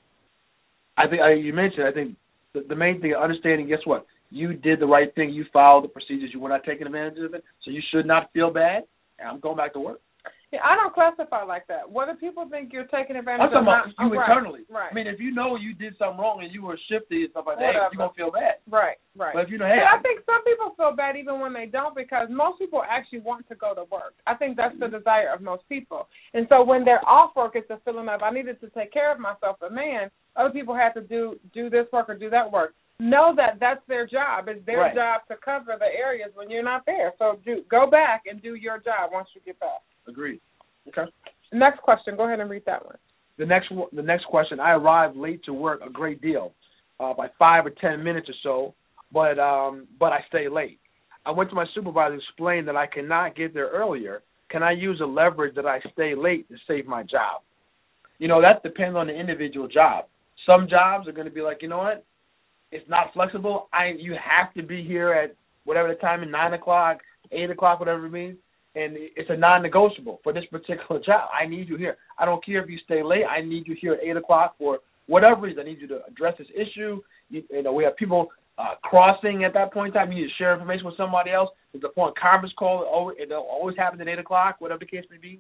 I 0.96 1.08
think 1.08 1.24
I, 1.24 1.34
you 1.34 1.54
mentioned. 1.54 1.88
I 1.88 1.92
think 1.92 2.16
the, 2.54 2.64
the 2.70 2.76
main 2.76 3.02
thing, 3.02 3.16
understanding. 3.20 3.68
Guess 3.68 3.80
what? 3.86 4.06
You 4.30 4.54
did 4.54 4.80
the 4.80 4.86
right 4.86 5.14
thing. 5.16 5.32
You 5.32 5.46
followed 5.52 5.86
the 5.86 5.88
procedures. 5.88 6.30
You 6.34 6.42
were 6.42 6.50
not 6.50 6.66
taking 6.66 6.86
advantage 6.86 7.18
of 7.26 7.34
it. 7.34 7.44
So 7.64 7.72
you 7.72 7.82
should 7.92 8.06
not 8.06 8.32
feel 8.32 8.54
bad. 8.54 8.84
I'm 9.26 9.40
going 9.40 9.58
back 9.58 9.74
to 9.74 9.80
work. 9.80 10.02
Yeah, 10.54 10.62
I 10.64 10.76
don't 10.76 10.94
classify 10.94 11.44
like 11.44 11.66
that. 11.68 11.90
Whether 11.90 12.14
people 12.16 12.48
think 12.50 12.72
you're 12.72 12.88
taking 12.88 13.16
advantage 13.16 13.50
I'm 13.50 13.66
talking 13.66 13.96
of 13.98 14.06
about 14.06 14.12
you 14.12 14.20
right, 14.20 14.30
internally. 14.30 14.62
Right. 14.70 14.92
I 14.92 14.94
mean, 14.94 15.08
if 15.08 15.20
you 15.20 15.34
know 15.34 15.56
you 15.56 15.74
did 15.74 15.98
something 15.98 16.20
wrong 16.20 16.44
and 16.44 16.54
you 16.54 16.62
were 16.62 16.78
shifty 16.90 17.24
and 17.26 17.32
stuff 17.32 17.46
like 17.48 17.58
that, 17.58 17.74
you're 17.74 17.98
gonna 17.98 18.14
feel 18.14 18.32
bad. 18.32 18.62
right, 18.70 18.98
right. 19.18 19.34
But 19.34 19.46
if 19.46 19.50
you 19.50 19.58
know, 19.58 19.66
hey, 19.66 19.82
But 19.82 20.00
I 20.00 20.02
think 20.02 20.22
some 20.26 20.44
people 20.46 20.78
feel 20.78 20.96
bad 20.96 21.18
even 21.18 21.40
when 21.40 21.54
they 21.54 21.66
don't 21.66 21.96
because 21.96 22.28
most 22.30 22.60
people 22.60 22.84
actually 22.86 23.26
want 23.26 23.48
to 23.50 23.56
go 23.56 23.74
to 23.74 23.84
work. 23.90 24.14
I 24.28 24.36
think 24.36 24.56
that's 24.56 24.78
the 24.80 24.88
desire 24.88 25.34
of 25.34 25.42
most 25.42 25.68
people. 25.68 26.08
And 26.34 26.46
so 26.50 26.64
when 26.64 26.86
they're 26.86 27.04
off 27.08 27.36
work, 27.36 27.54
it's 27.56 27.70
a 27.70 27.80
feeling 27.84 28.08
of 28.10 28.22
I 28.22 28.32
needed 28.32 28.62
to 28.62 28.70
take 28.70 28.94
care 28.94 29.12
of 29.12 29.20
myself. 29.20 29.58
But 29.60 29.74
man, 29.74 30.10
other 30.36 30.52
people 30.52 30.76
have 30.76 30.94
to 30.94 31.02
do 31.02 31.40
do 31.54 31.70
this 31.70 31.86
work 31.92 32.10
or 32.10 32.16
do 32.16 32.30
that 32.30 32.52
work. 32.52 32.74
Know 33.00 33.34
that 33.36 33.60
that's 33.60 33.86
their 33.88 34.06
job. 34.08 34.48
It's 34.48 34.66
their 34.66 34.80
Right. 34.80 34.96
job 34.96 35.22
to 35.28 35.36
cover 35.38 35.76
the 35.78 35.86
areas 35.94 36.32
when 36.36 36.50
you're 36.50 36.64
not 36.64 36.86
there. 36.86 37.14
So 37.20 37.40
do 37.44 37.62
go 37.70 37.88
back 37.88 38.24
and 38.26 38.42
do 38.42 38.56
your 38.56 38.78
job 38.80 39.12
once 39.12 39.28
you 39.36 39.42
get 39.42 39.60
back. 39.60 39.82
agreed. 40.08 40.40
Okay. 40.88 41.06
Next 41.52 41.80
question. 41.82 42.16
Go 42.16 42.26
ahead 42.26 42.40
and 42.40 42.50
read 42.50 42.64
that 42.66 42.86
one. 42.86 42.96
The 43.38 43.46
next 43.46 43.70
the 43.92 44.02
next 44.04 44.26
question. 44.26 44.60
I 44.60 44.72
arrived 44.72 45.18
late 45.18 45.44
to 45.46 45.54
work 45.54 45.82
a 45.86 45.90
great 45.90 46.22
deal, 46.22 46.54
uh, 47.00 47.14
by 47.14 47.28
five 47.40 47.66
or 47.66 47.72
ten 47.72 48.04
minutes 48.04 48.30
or 48.30 48.36
so, 48.44 48.74
but 49.12 49.40
um, 49.40 49.88
but 50.00 50.14
I 50.14 50.24
stay 50.30 50.48
late. 50.48 50.80
I 51.26 51.32
went 51.32 51.50
to 51.50 51.56
my 51.56 51.66
supervisor 51.74 52.16
to 52.16 52.22
explain 52.22 52.66
that 52.66 52.76
I 52.78 52.86
cannot 52.88 53.36
get 53.36 53.54
there 53.54 53.68
earlier. 53.70 54.22
Can 54.50 54.62
I 54.64 54.72
use 54.72 55.02
a 55.02 55.06
leverage 55.06 55.56
that 55.56 55.66
I 55.66 55.80
stay 55.92 56.14
late 56.16 56.48
to 56.50 56.56
save 56.68 56.86
my 56.86 57.02
job? 57.04 57.42
You 58.20 58.28
know 58.30 58.42
that 58.42 58.64
depends 58.64 58.96
on 58.96 59.08
the 59.08 59.14
individual 59.14 59.68
job. 59.68 60.06
Some 60.46 60.68
jobs 60.70 61.08
are 61.08 61.12
going 61.14 61.26
to 61.28 61.34
be 61.34 61.42
like, 61.42 61.62
you 61.64 61.68
know 61.68 61.80
what, 61.80 62.06
it's 62.72 62.88
not 62.90 63.14
flexible. 63.14 63.70
I 63.74 63.94
you 63.98 64.14
have 64.14 64.54
to 64.56 64.64
be 64.64 64.84
here 64.84 65.14
at 65.14 65.36
whatever 65.64 65.88
the 65.88 65.96
time, 65.96 66.22
at 66.22 66.30
nine 66.30 66.54
o'clock, 66.54 66.98
eight 67.32 67.50
o'clock, 67.50 67.80
whatever 67.80 68.06
it 68.06 68.12
means 68.12 68.38
and 68.76 68.96
it's 69.16 69.30
a 69.30 69.38
non-negotiable 69.38 70.20
for 70.24 70.34
this 70.34 70.44
particular 70.52 71.02
job. 71.06 71.30
I 71.34 71.48
need 71.48 71.70
you 71.70 71.78
here. 71.78 71.98
I 72.20 72.26
don't 72.26 72.46
care 72.46 72.62
if 72.62 72.70
you 72.70 72.78
stay 72.86 73.02
late. 73.04 73.24
I 73.26 73.42
need 73.42 73.68
you 73.68 73.76
here 73.80 73.94
at 73.94 74.04
eight 74.04 74.18
o'clock 74.18 74.56
for 74.58 74.80
whatever 75.08 75.42
reason. 75.42 75.62
I 75.62 75.64
need 75.64 75.80
you 75.80 75.88
to 75.88 76.02
address 76.08 76.36
this 76.38 76.48
issue. 76.54 77.02
You, 77.30 77.44
you 77.50 77.64
know, 77.64 77.74
we 77.74 77.84
have 77.86 77.96
people 77.96 78.30
uh, 78.58 78.76
crossing 78.84 79.44
at 79.44 79.54
that 79.54 79.74
point 79.74 79.88
in 79.88 79.94
time. 79.94 80.12
You 80.12 80.24
need 80.24 80.30
to 80.30 80.34
share 80.38 80.54
information 80.54 80.86
with 80.86 80.98
somebody 80.98 81.32
else. 81.32 81.50
There's 81.72 81.84
a 81.84 81.90
point 81.90 82.18
conference 82.20 82.54
call. 82.58 82.84
Always, 82.84 83.18
it 83.20 83.32
always 83.32 83.78
happens 83.78 84.02
at 84.02 84.08
eight 84.08 84.20
o'clock, 84.20 84.58
whatever 84.60 84.80
the 84.80 84.86
case 84.86 85.06
may 85.10 85.18
be. 85.18 85.40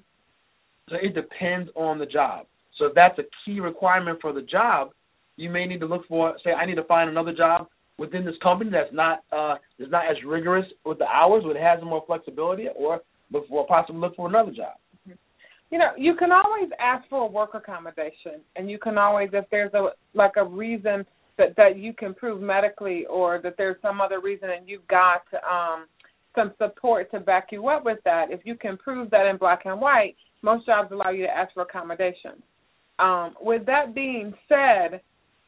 So 0.89 0.95
it 1.01 1.13
depends 1.15 1.69
on 1.75 1.99
the 1.99 2.05
job. 2.05 2.45
So 2.77 2.85
if 2.85 2.93
that's 2.95 3.17
a 3.19 3.23
key 3.43 3.59
requirement 3.59 4.19
for 4.21 4.33
the 4.33 4.41
job, 4.41 4.91
you 5.37 5.49
may 5.49 5.65
need 5.65 5.79
to 5.79 5.85
look 5.85 6.07
for. 6.07 6.35
Say, 6.43 6.51
I 6.51 6.65
need 6.65 6.75
to 6.75 6.83
find 6.83 7.09
another 7.09 7.33
job 7.33 7.67
within 7.97 8.25
this 8.25 8.35
company 8.41 8.71
that's 8.71 8.93
not 8.93 9.23
uh, 9.31 9.55
not 9.79 10.09
as 10.09 10.17
rigorous 10.25 10.65
with 10.85 10.99
the 10.99 11.05
hours, 11.05 11.43
but 11.45 11.55
it 11.55 11.61
has 11.61 11.79
more 11.83 12.03
flexibility, 12.05 12.67
or 12.75 13.01
look 13.31 13.47
for 13.47 13.65
possibly 13.67 14.01
look 14.01 14.15
for 14.15 14.27
another 14.27 14.51
job. 14.51 14.75
You 15.71 15.79
know, 15.79 15.91
you 15.97 16.15
can 16.15 16.29
always 16.31 16.69
ask 16.79 17.07
for 17.09 17.23
a 17.23 17.27
work 17.27 17.51
accommodation, 17.53 18.41
and 18.55 18.69
you 18.69 18.77
can 18.77 18.97
always, 18.97 19.29
if 19.33 19.45
there's 19.49 19.73
a 19.73 19.89
like 20.13 20.33
a 20.37 20.43
reason 20.43 21.05
that 21.37 21.55
that 21.57 21.77
you 21.77 21.93
can 21.93 22.13
prove 22.13 22.41
medically, 22.41 23.05
or 23.09 23.39
that 23.43 23.55
there's 23.57 23.77
some 23.81 23.99
other 23.99 24.19
reason, 24.21 24.49
and 24.55 24.69
you've 24.69 24.87
got 24.87 25.23
um, 25.49 25.85
some 26.35 26.53
support 26.57 27.09
to 27.11 27.19
back 27.19 27.47
you 27.51 27.67
up 27.67 27.83
with 27.83 27.99
that. 28.05 28.27
If 28.29 28.41
you 28.43 28.55
can 28.55 28.77
prove 28.77 29.09
that 29.11 29.25
in 29.25 29.37
black 29.37 29.61
and 29.65 29.81
white, 29.81 30.15
most 30.41 30.65
jobs 30.65 30.91
allow 30.91 31.09
you 31.09 31.23
to 31.23 31.29
ask 31.29 31.53
for 31.53 31.63
accommodations. 31.63 32.41
Um, 32.99 33.33
with 33.41 33.65
that 33.65 33.93
being 33.93 34.33
said, 34.47 35.01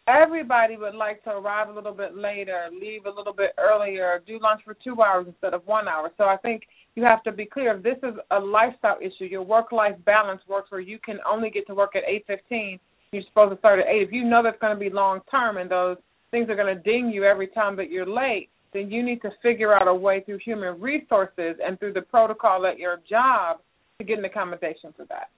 everybody 0.08 0.78
would 0.78 0.96
like 0.96 1.24
to 1.26 1.32
arrive 1.32 1.70
a 1.70 1.74
little 1.74 1.94
bit 1.94 2.16
later, 2.16 2.70
leave 2.72 3.06
a 3.06 3.10
little 3.10 3.34
bit 3.34 3.52
earlier, 3.60 4.22
do 4.26 4.40
lunch 4.42 4.62
for 4.64 4.76
two 4.84 5.02
hours 5.02 5.26
instead 5.28 5.54
of 5.54 5.66
one 5.66 5.88
hour. 5.88 6.12
So 6.18 6.24
I 6.24 6.38
think 6.38 6.64
you 6.96 7.04
have 7.04 7.24
to 7.24 7.32
be 7.32 7.46
clear 7.46 7.76
if 7.76 7.84
this 7.84 7.98
is 8.04 8.16
a 8.32 8.40
lifestyle 8.40 8.98
issue, 9.02 9.26
your 9.26 9.44
work 9.44 9.72
life 9.72 9.96
balance 10.06 10.42
works 10.48 10.72
where 10.72 10.82
you 10.82 10.98
can 11.06 11.18
only 11.30 11.50
get 11.50 11.68
to 11.68 11.76
work 11.76 11.96
at 11.96 12.04
eight 12.08 12.26
fifteen, 12.26 12.80
you're 13.12 13.24
supposed 13.28 13.54
to 13.54 13.60
start 13.60 13.80
at 13.80 13.88
eight. 13.88 14.04
If 14.04 14.12
you 14.12 14.24
know 14.24 14.42
that's 14.44 14.60
gonna 14.60 14.80
be 14.80 14.90
long 14.90 15.22
term 15.30 15.58
and 15.58 15.70
those 15.70 15.98
things 16.32 16.50
are 16.50 16.56
gonna 16.56 16.76
ding 16.76 17.12
you 17.14 17.24
every 17.24 17.48
time 17.48 17.76
that 17.76 17.90
you're 17.90 18.06
late, 18.08 18.50
then 18.74 18.90
you 18.90 19.04
need 19.04 19.22
to 19.22 19.30
figure 19.42 19.74
out 19.74 19.88
a 19.88 19.94
way 19.94 20.22
through 20.26 20.40
human 20.44 20.80
resources 20.80 21.56
and 21.64 21.80
through 21.80 21.94
the 21.94 22.02
protocol 22.02 22.66
at 22.66 22.78
your 22.78 22.98
job 23.10 23.58
to 23.98 24.06
get 24.06 24.20
an 24.20 24.26
accommodation 24.26 24.94
for 24.96 25.06
that. 25.06 25.30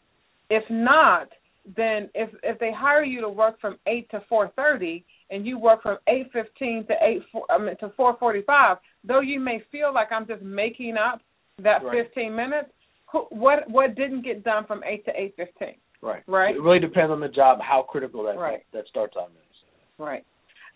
If 0.49 0.63
not, 0.69 1.29
then 1.75 2.09
if 2.15 2.29
if 2.43 2.57
they 2.59 2.71
hire 2.75 3.03
you 3.03 3.21
to 3.21 3.29
work 3.29 3.59
from 3.59 3.77
eight 3.87 4.09
to 4.11 4.21
four 4.27 4.51
thirty 4.55 5.05
and 5.29 5.45
you 5.45 5.59
work 5.59 5.83
from 5.83 5.97
eight 6.07 6.31
fifteen 6.33 6.85
to 6.87 6.93
eight 7.01 7.21
I 7.49 7.57
mean, 7.57 7.75
to 7.79 7.91
four 7.95 8.17
forty 8.17 8.41
five, 8.41 8.77
though 9.03 9.21
you 9.21 9.39
may 9.39 9.63
feel 9.71 9.93
like 9.93 10.07
I'm 10.11 10.27
just 10.27 10.41
making 10.41 10.95
up 10.97 11.21
that 11.61 11.83
Right. 11.83 12.05
fifteen 12.05 12.35
minutes, 12.35 12.69
who, 13.11 13.25
what 13.29 13.69
what 13.69 13.95
didn't 13.95 14.23
get 14.23 14.43
done 14.43 14.65
from 14.65 14.83
eight 14.83 15.05
to 15.05 15.11
eight 15.15 15.35
fifteen? 15.35 15.75
Right. 16.01 16.23
Right. 16.27 16.55
It 16.55 16.61
really 16.61 16.79
depends 16.79 17.11
on 17.11 17.19
the 17.19 17.27
job, 17.27 17.59
how 17.61 17.83
critical 17.83 18.23
that 18.23 18.37
Right. 18.37 18.63
that, 18.71 18.79
that 18.79 18.87
start 18.87 19.13
time 19.13 19.31
is. 19.31 19.57
Right. 19.97 20.23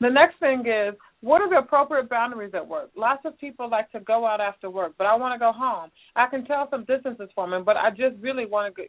The 0.02 0.10
next 0.10 0.38
thing 0.40 0.66
is 0.68 0.96
what 1.22 1.42
are 1.42 1.50
the 1.50 1.58
appropriate 1.60 2.10
boundaries 2.10 2.52
at 2.54 2.68
work? 2.68 2.92
Lots 2.98 3.22
of 3.26 3.40
people 3.40 3.70
like 3.70 3.90
to 3.94 4.02
go 4.02 4.26
out 4.28 4.42
after 4.42 4.70
work, 4.70 4.94
but 4.98 5.08
I 5.08 5.16
want 5.16 5.34
to 5.34 5.40
go 5.40 5.54
home. 5.54 5.90
I 6.16 6.28
can 6.28 6.44
tell 6.44 6.68
some 6.70 6.84
distances 6.84 7.30
for 7.34 7.48
me, 7.48 7.60
but 7.66 7.78
I 7.78 7.90
just 7.90 8.22
really 8.22 8.46
want 8.46 8.76
to 8.76 8.84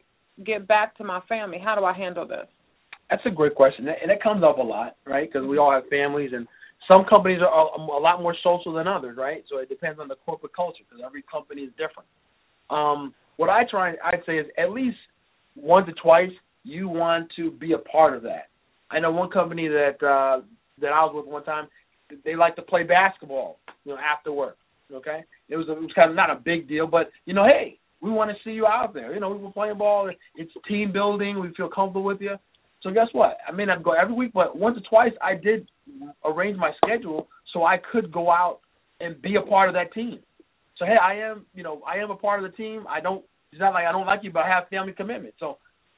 get, 0.45 0.67
back 0.67 0.97
to 0.99 1.05
my 1.05 1.21
family. 1.29 1.59
How 1.62 1.75
do 1.75 1.85
I 1.85 1.93
handle 1.93 2.26
this? 2.26 2.47
That's 3.11 3.23
a 3.26 3.31
great 3.31 3.55
question, 3.55 3.87
and 3.87 4.11
it 4.11 4.23
comes 4.23 4.43
up 4.43 4.59
a 4.59 4.62
lot, 4.62 4.97
right? 5.07 5.31
Because 5.31 5.47
we 5.47 5.59
all 5.59 5.71
have 5.71 5.85
families, 5.91 6.31
and 6.33 6.49
some 6.88 7.05
companies 7.09 7.41
are 7.43 7.69
a, 7.76 7.81
a 7.81 8.00
lot 8.00 8.23
more 8.23 8.35
social 8.43 8.73
than 8.73 8.88
others, 8.88 9.17
right? 9.17 9.45
So 9.50 9.59
it 9.59 9.69
depends 9.69 10.00
on 10.00 10.09
the 10.09 10.17
corporate 10.25 10.55
culture 10.57 10.83
because 10.88 11.05
every 11.05 11.23
company 11.31 11.62
is 11.62 11.71
different. 11.73 12.09
Um, 12.71 13.14
what 13.37 13.50
I 13.50 13.62
try, 13.71 13.95
I'd 14.05 14.23
say, 14.26 14.38
is 14.38 14.47
at 14.59 14.71
least 14.71 14.97
once 15.57 15.88
or 15.88 15.95
twice 16.03 16.31
you 16.62 16.88
want 16.88 17.31
to 17.37 17.50
be 17.50 17.73
a 17.73 17.79
part 17.79 18.17
of 18.17 18.23
that. 18.23 18.49
I 18.91 19.00
know 19.00 19.11
one 19.11 19.31
company 19.31 19.69
that 19.69 20.03
uh, 20.03 20.43
that 20.81 20.93
I 20.93 21.05
was 21.05 21.12
with 21.14 21.26
one 21.26 21.45
time. 21.45 21.69
They 22.25 22.37
like 22.37 22.55
to 22.57 22.62
play 22.62 22.85
basketball, 22.85 23.59
you 23.85 23.93
know, 23.93 23.99
after 23.99 24.33
work. 24.33 24.57
Okay, 24.93 25.25
it 25.49 25.57
was 25.57 25.69
a, 25.69 25.73
it 25.73 25.81
was 25.81 25.93
kind 25.95 26.11
of 26.11 26.17
not 26.17 26.31
a 26.31 26.37
big 26.37 26.69
deal, 26.69 26.87
but 26.87 27.11
you 27.25 27.35
know, 27.35 27.45
hey, 27.45 27.79
we 28.04 28.11
want 28.11 28.30
to 28.30 28.37
see 28.44 28.50
you 28.50 28.66
out 28.66 28.92
there. 28.92 29.14
You 29.14 29.20
know, 29.20 29.30
we 29.30 29.42
were 29.42 29.50
playing 29.50 29.78
ball. 29.78 30.11
It's 30.37 30.52
team 30.68 30.92
building. 30.92 31.40
We 31.40 31.54
feel 31.56 31.70
comfortable 31.70 32.04
with 32.04 32.20
you. 32.20 32.37
So 32.82 32.90
guess 32.90 33.08
what? 33.12 33.38
I 33.49 33.50
may 33.50 33.64
not 33.64 33.82
go 33.82 33.92
every 33.92 34.14
week, 34.14 34.32
but 34.34 34.58
once 34.58 34.76
or 34.76 34.82
twice 34.90 35.12
I 35.23 35.34
did 35.34 35.66
arrange 36.23 36.58
my 36.58 36.70
schedule 36.84 37.28
so 37.54 37.64
I 37.64 37.78
could 37.90 38.12
go 38.12 38.30
out 38.30 38.61
and 39.00 39.20
be 39.23 39.37
a 39.37 39.40
part 39.40 39.70
of 39.70 39.75
that 39.75 39.94
team. 39.94 40.18
So 40.78 40.84
hey, 40.84 40.96
I 41.02 41.14
am, 41.14 41.46
you 41.54 41.62
know, 41.62 41.80
I 41.88 41.96
am 41.96 42.11
a 42.11 42.16
part 42.16 42.44
of 42.44 42.50
the 42.50 42.54
team. 42.54 42.84
I 42.90 43.00
don't. 43.00 43.25
It's 43.52 43.61
not 43.61 43.73
like 43.73 43.87
I 43.87 43.92
don't 43.92 44.06
like 44.06 44.20
you, 44.23 44.30
but 44.30 44.42
I 44.42 44.49
have 44.49 44.68
family 44.68 44.92
commitment. 44.92 45.32
So 45.40 45.56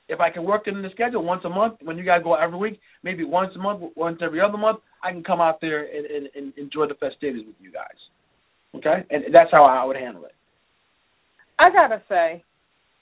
if 0.09 0.21
I 0.21 0.31
can 0.31 0.45
work 0.45 0.69
in 0.69 0.81
the 0.81 0.91
schedule 0.93 1.25
once 1.25 1.43
a 1.45 1.49
month, 1.49 1.79
when 1.83 1.99
you 1.99 2.05
guys 2.05 2.21
go 2.23 2.35
every 2.35 2.59
week, 2.59 2.79
maybe 3.03 3.25
once 3.25 3.51
a 3.57 3.59
month, 3.59 3.83
once 3.97 4.19
every 4.23 4.41
other 4.41 4.59
month, 4.59 4.79
I 5.03 5.11
can 5.11 5.25
come 5.25 5.41
out 5.41 5.61
there 5.61 5.81
and, 5.85 6.07
and, 6.07 6.29
and 6.37 6.53
enjoy 6.57 6.87
the 6.87 6.95
festivities 6.95 7.47
with 7.49 7.57
you 7.61 7.73
guys. 7.73 7.99
Okay, 8.77 9.05
and 9.11 9.35
that's 9.35 9.51
how 9.51 9.65
I 9.65 9.85
would 9.85 9.97
handle 9.97 10.25
it. 10.27 10.36
I 11.59 11.71
gotta 11.71 12.03
say, 12.09 12.45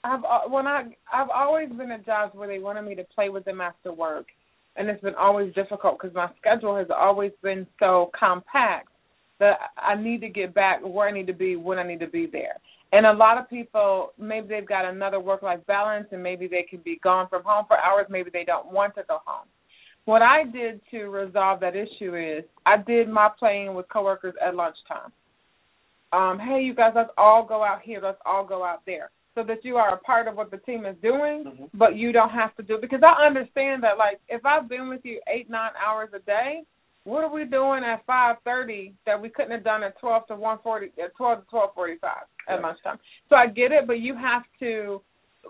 I've 0.03 0.23
uh, 0.23 0.47
when 0.49 0.67
I 0.67 0.83
I've 1.11 1.29
always 1.33 1.69
been 1.69 1.91
at 1.91 2.05
jobs 2.05 2.35
where 2.35 2.47
they 2.47 2.59
wanted 2.59 2.83
me 2.83 2.95
to 2.95 3.03
play 3.15 3.29
with 3.29 3.45
them 3.45 3.61
after 3.61 3.91
work, 3.91 4.27
and 4.75 4.89
it's 4.89 5.01
been 5.01 5.15
always 5.15 5.53
difficult 5.53 5.97
because 5.99 6.15
my 6.15 6.29
schedule 6.39 6.75
has 6.77 6.87
always 6.95 7.31
been 7.41 7.67
so 7.79 8.11
compact 8.17 8.89
that 9.39 9.57
I 9.77 10.01
need 10.01 10.21
to 10.21 10.29
get 10.29 10.53
back 10.53 10.79
where 10.81 11.09
I 11.09 11.11
need 11.11 11.27
to 11.27 11.33
be 11.33 11.55
when 11.55 11.77
I 11.77 11.87
need 11.87 11.99
to 11.99 12.07
be 12.07 12.27
there. 12.31 12.55
And 12.93 13.05
a 13.05 13.11
lot 13.11 13.37
of 13.37 13.49
people 13.49 14.13
maybe 14.17 14.47
they've 14.47 14.67
got 14.67 14.85
another 14.85 15.19
work 15.19 15.41
life 15.41 15.59
balance 15.67 16.07
and 16.11 16.23
maybe 16.23 16.47
they 16.47 16.65
can 16.69 16.79
be 16.85 16.99
gone 17.03 17.27
from 17.29 17.43
home 17.43 17.65
for 17.67 17.77
hours, 17.77 18.07
maybe 18.09 18.29
they 18.31 18.45
don't 18.45 18.71
want 18.71 18.95
to 18.95 19.03
go 19.07 19.19
home. 19.25 19.47
What 20.05 20.21
I 20.21 20.43
did 20.43 20.79
to 20.91 21.05
resolve 21.05 21.59
that 21.61 21.75
issue 21.75 22.15
is 22.15 22.45
I 22.65 22.77
did 22.77 23.09
my 23.09 23.29
playing 23.37 23.73
with 23.73 23.89
coworkers 23.89 24.35
at 24.45 24.55
lunchtime. 24.55 25.11
Um, 26.11 26.39
hey 26.39 26.61
you 26.61 26.73
guys, 26.73 26.93
let's 26.95 27.09
all 27.17 27.45
go 27.45 27.63
out 27.63 27.81
here, 27.81 27.99
let's 28.01 28.19
all 28.25 28.45
go 28.45 28.63
out 28.63 28.81
there. 28.85 29.09
So 29.33 29.43
that 29.43 29.65
you 29.65 29.75
are 29.75 29.93
a 29.93 29.97
part 29.97 30.27
of 30.29 30.37
what 30.37 30.49
the 30.49 30.57
team 30.57 30.85
is 30.85 30.95
doing, 31.01 31.43
Mhm. 31.43 31.69
but 31.73 31.95
you 31.95 32.13
don't 32.13 32.29
have 32.29 32.55
to 32.55 32.63
do 32.63 32.75
it. 32.75 32.81
because 32.81 33.03
I 33.03 33.25
understand 33.25 33.83
that 33.83 33.97
like 33.97 34.19
if 34.29 34.45
I've 34.45 34.69
been 34.69 34.87
with 34.87 35.03
you 35.03 35.19
eight, 35.27 35.49
nine 35.49 35.71
hours 35.83 36.09
a 36.13 36.19
day, 36.19 36.63
what 37.03 37.23
are 37.23 37.29
we 37.29 37.43
doing 37.45 37.83
at 37.83 38.05
five 38.05 38.37
thirty 38.45 38.93
that 39.05 39.19
we 39.19 39.29
couldn't 39.29 39.51
have 39.51 39.63
done 39.63 39.83
at 39.83 39.97
twelve 39.99 40.25
to 40.27 40.35
one 40.35 40.59
forty 40.59 40.91
at 41.03 41.13
twelve 41.15 41.41
to 41.43 41.49
twelve 41.49 41.73
forty 41.73 41.97
five 41.97 42.23
at 42.47 42.55
Right. 42.55 42.63
lunchtime? 42.63 42.99
So 43.29 43.35
I 43.35 43.47
get 43.47 43.71
it, 43.73 43.85
but 43.87 43.99
you 43.99 44.15
have 44.15 44.43
to 44.59 45.01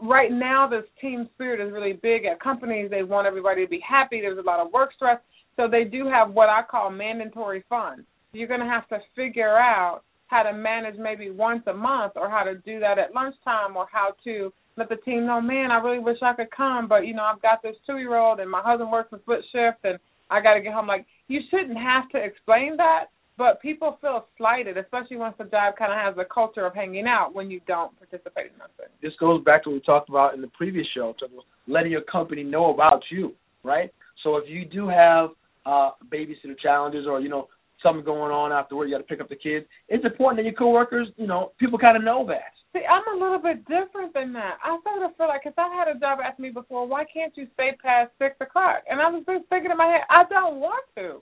right 0.01 0.31
now 0.31 0.67
this 0.67 0.85
team 0.99 1.29
spirit 1.35 1.59
is 1.61 1.71
really 1.71 1.93
big 1.93 2.25
at 2.25 2.39
companies. 2.39 2.89
They 2.89 3.03
want 3.03 3.27
everybody 3.27 3.63
to 3.63 3.69
be 3.69 3.79
happy. 3.79 4.19
There's 4.19 4.37
a 4.39 4.41
lot 4.41 4.59
of 4.59 4.73
work 4.73 4.91
stress. 4.93 5.21
So 5.57 5.67
they 5.69 5.83
do 5.85 6.07
have 6.07 6.31
what 6.33 6.49
I 6.49 6.63
call 6.63 6.89
mandatory 6.89 7.61
funds. 7.69 8.05
You're 8.33 8.47
gonna 8.47 8.67
have 8.67 8.87
to 8.89 8.99
figure 9.15 9.57
out 9.57 10.01
how 10.27 10.43
to 10.43 10.53
manage 10.53 10.95
maybe 10.97 11.29
once 11.29 11.63
a 11.67 11.73
month 11.73 12.13
or 12.15 12.29
how 12.29 12.43
to 12.43 12.55
do 12.55 12.79
that 12.79 12.97
at 12.97 13.13
lunchtime 13.13 13.75
or 13.75 13.87
how 13.91 14.13
to 14.23 14.51
let 14.77 14.89
the 14.89 14.97
team 14.97 15.25
know, 15.25 15.39
man, 15.39 15.71
I 15.71 15.77
really 15.77 15.99
wish 15.99 16.17
I 16.21 16.33
could 16.33 16.51
come, 16.55 16.87
but 16.87 17.05
you 17.07 17.13
know, 17.13 17.23
I've 17.23 17.41
got 17.41 17.61
this 17.61 17.75
two 17.85 17.97
year 17.97 18.17
old 18.17 18.39
and 18.39 18.49
my 18.49 18.61
husband 18.61 18.91
works 18.91 19.13
a 19.13 19.19
split 19.19 19.39
shift 19.51 19.79
and 19.83 19.99
I 20.29 20.41
gotta 20.41 20.61
get 20.61 20.73
home. 20.73 20.87
Like 20.87 21.05
you 21.27 21.39
shouldn't 21.49 21.77
have 21.77 22.09
to 22.09 22.17
explain 22.17 22.75
that, 22.77 23.05
but 23.37 23.61
people 23.61 23.97
feel 24.01 24.25
slighted, 24.37 24.77
especially 24.77 25.17
once 25.17 25.35
the 25.37 25.45
job 25.45 25.77
kinda 25.77 25.95
has 25.95 26.15
a 26.17 26.25
culture 26.25 26.65
of 26.65 26.73
hanging 26.73 27.05
out 27.07 27.33
when 27.33 27.49
you 27.49 27.61
don't 27.67 27.97
participate 27.97 28.51
in 28.51 28.57
nothing. 28.57 28.91
this 29.01 29.13
goes 29.19 29.43
back 29.43 29.63
to 29.63 29.69
what 29.69 29.75
we 29.75 29.81
talked 29.81 30.09
about 30.09 30.33
in 30.33 30.41
the 30.41 30.49
previous 30.49 30.87
show, 30.95 31.13
to 31.19 31.27
letting 31.67 31.91
your 31.91 32.01
company 32.01 32.43
know 32.43 32.73
about 32.73 33.01
you, 33.11 33.33
right? 33.63 33.93
So 34.23 34.37
if 34.37 34.45
you 34.47 34.65
do 34.65 34.87
have 34.87 35.29
uh 35.65 35.91
babysitter 36.11 36.57
challenges 36.61 37.07
or 37.07 37.19
you 37.21 37.29
know 37.29 37.47
something 37.85 38.03
going 38.03 38.33
on 38.33 38.49
after 38.51 38.73
work, 38.75 38.89
you 38.89 38.97
got 38.97 39.05
to 39.05 39.07
pick 39.07 39.21
up 39.21 39.29
the 39.29 39.37
kids. 39.37 39.69
It's 39.87 40.03
important 40.03 40.41
that 40.41 40.49
your 40.49 40.57
coworkers, 40.57 41.07
you 41.15 41.27
know, 41.29 41.53
people 41.61 41.77
kind 41.77 41.95
of 41.95 42.03
know 42.03 42.25
that. 42.25 42.57
See, 42.73 42.81
I'm 42.81 43.05
a 43.13 43.23
little 43.23 43.37
bit 43.39 43.61
different 43.69 44.11
than 44.17 44.33
that. 44.33 44.57
I 44.65 44.75
sort 44.83 45.05
of 45.05 45.15
feel 45.15 45.29
like 45.29 45.45
if 45.45 45.53
I 45.55 45.69
had 45.69 45.87
a 45.87 45.95
job 46.01 46.19
ask 46.19 46.39
me 46.41 46.49
before, 46.49 46.83
why 46.89 47.05
can't 47.05 47.31
you 47.37 47.47
stay 47.53 47.77
past 47.79 48.11
six 48.17 48.35
o'clock? 48.41 48.81
And 48.89 48.99
I 48.99 49.07
was 49.07 49.23
just 49.29 49.45
thinking 49.47 49.69
in 49.71 49.77
my 49.77 49.85
head, 49.87 50.03
I 50.09 50.25
don't 50.27 50.59
want 50.59 50.83
to. 50.97 51.21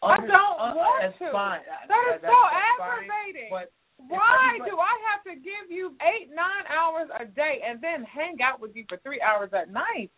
I 0.00 0.16
don't 0.22 0.56
uh, 0.62 0.78
want 0.78 1.02
that's 1.02 1.18
to. 1.18 1.28
fine. 1.34 1.60
That 1.90 2.04
is 2.14 2.22
that's- 2.22 2.30
so 2.30 2.38
that's 2.38 2.78
fine. 2.78 3.04
aggravating. 3.10 3.50
But 3.50 3.66
Why 3.98 4.62
do 4.62 4.78
I 4.78 4.94
have 5.10 5.26
to 5.26 5.34
give 5.42 5.66
you 5.74 5.92
eight, 6.06 6.30
nine 6.30 6.64
hours 6.70 7.10
a 7.18 7.26
day 7.26 7.58
and 7.66 7.82
then 7.82 8.06
hang 8.06 8.38
out 8.40 8.62
with 8.62 8.78
you 8.78 8.86
for 8.88 8.96
three 9.02 9.20
hours 9.20 9.50
at 9.52 9.68
night? 9.74 10.08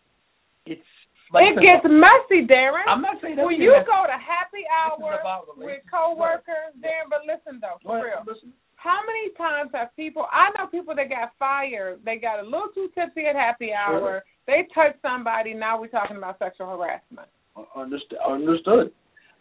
it's 0.67 0.85
like 1.33 1.55
it 1.55 1.63
gets 1.63 1.85
messy, 1.87 2.47
Darren. 2.47 2.87
I'm 2.89 3.03
not 3.03 3.23
saying 3.23 3.37
that. 3.37 3.47
when 3.47 3.61
you 3.61 3.71
go 3.87 4.07
to 4.07 4.19
happy 4.19 4.67
hour 4.67 4.99
with 5.57 5.81
coworkers, 5.91 6.75
Darren, 6.83 7.09
but 7.09 7.21
listen 7.27 7.61
though, 7.61 7.79
for 7.83 7.97
real. 7.97 8.23
Listen. 8.27 8.53
How 8.77 9.01
many 9.07 9.35
times 9.37 9.71
have 9.75 9.95
people? 9.95 10.25
I 10.33 10.49
know 10.57 10.67
people 10.67 10.95
that 10.97 11.11
got 11.11 11.33
fired. 11.39 12.01
They 12.05 12.17
got 12.17 12.41
a 12.41 12.43
little 12.43 12.69
too 12.75 12.89
tipsy 12.95 13.27
at 13.27 13.37
happy 13.37 13.71
hour. 13.73 14.25
They 14.47 14.67
touched 14.75 15.03
somebody. 15.03 15.53
Now 15.53 15.79
we're 15.79 15.89
talking 15.89 16.17
about 16.17 16.39
sexual 16.39 16.69
harassment. 16.79 17.29
Uh, 17.57 17.65
understood. 17.79 18.19
Understood. 18.27 18.91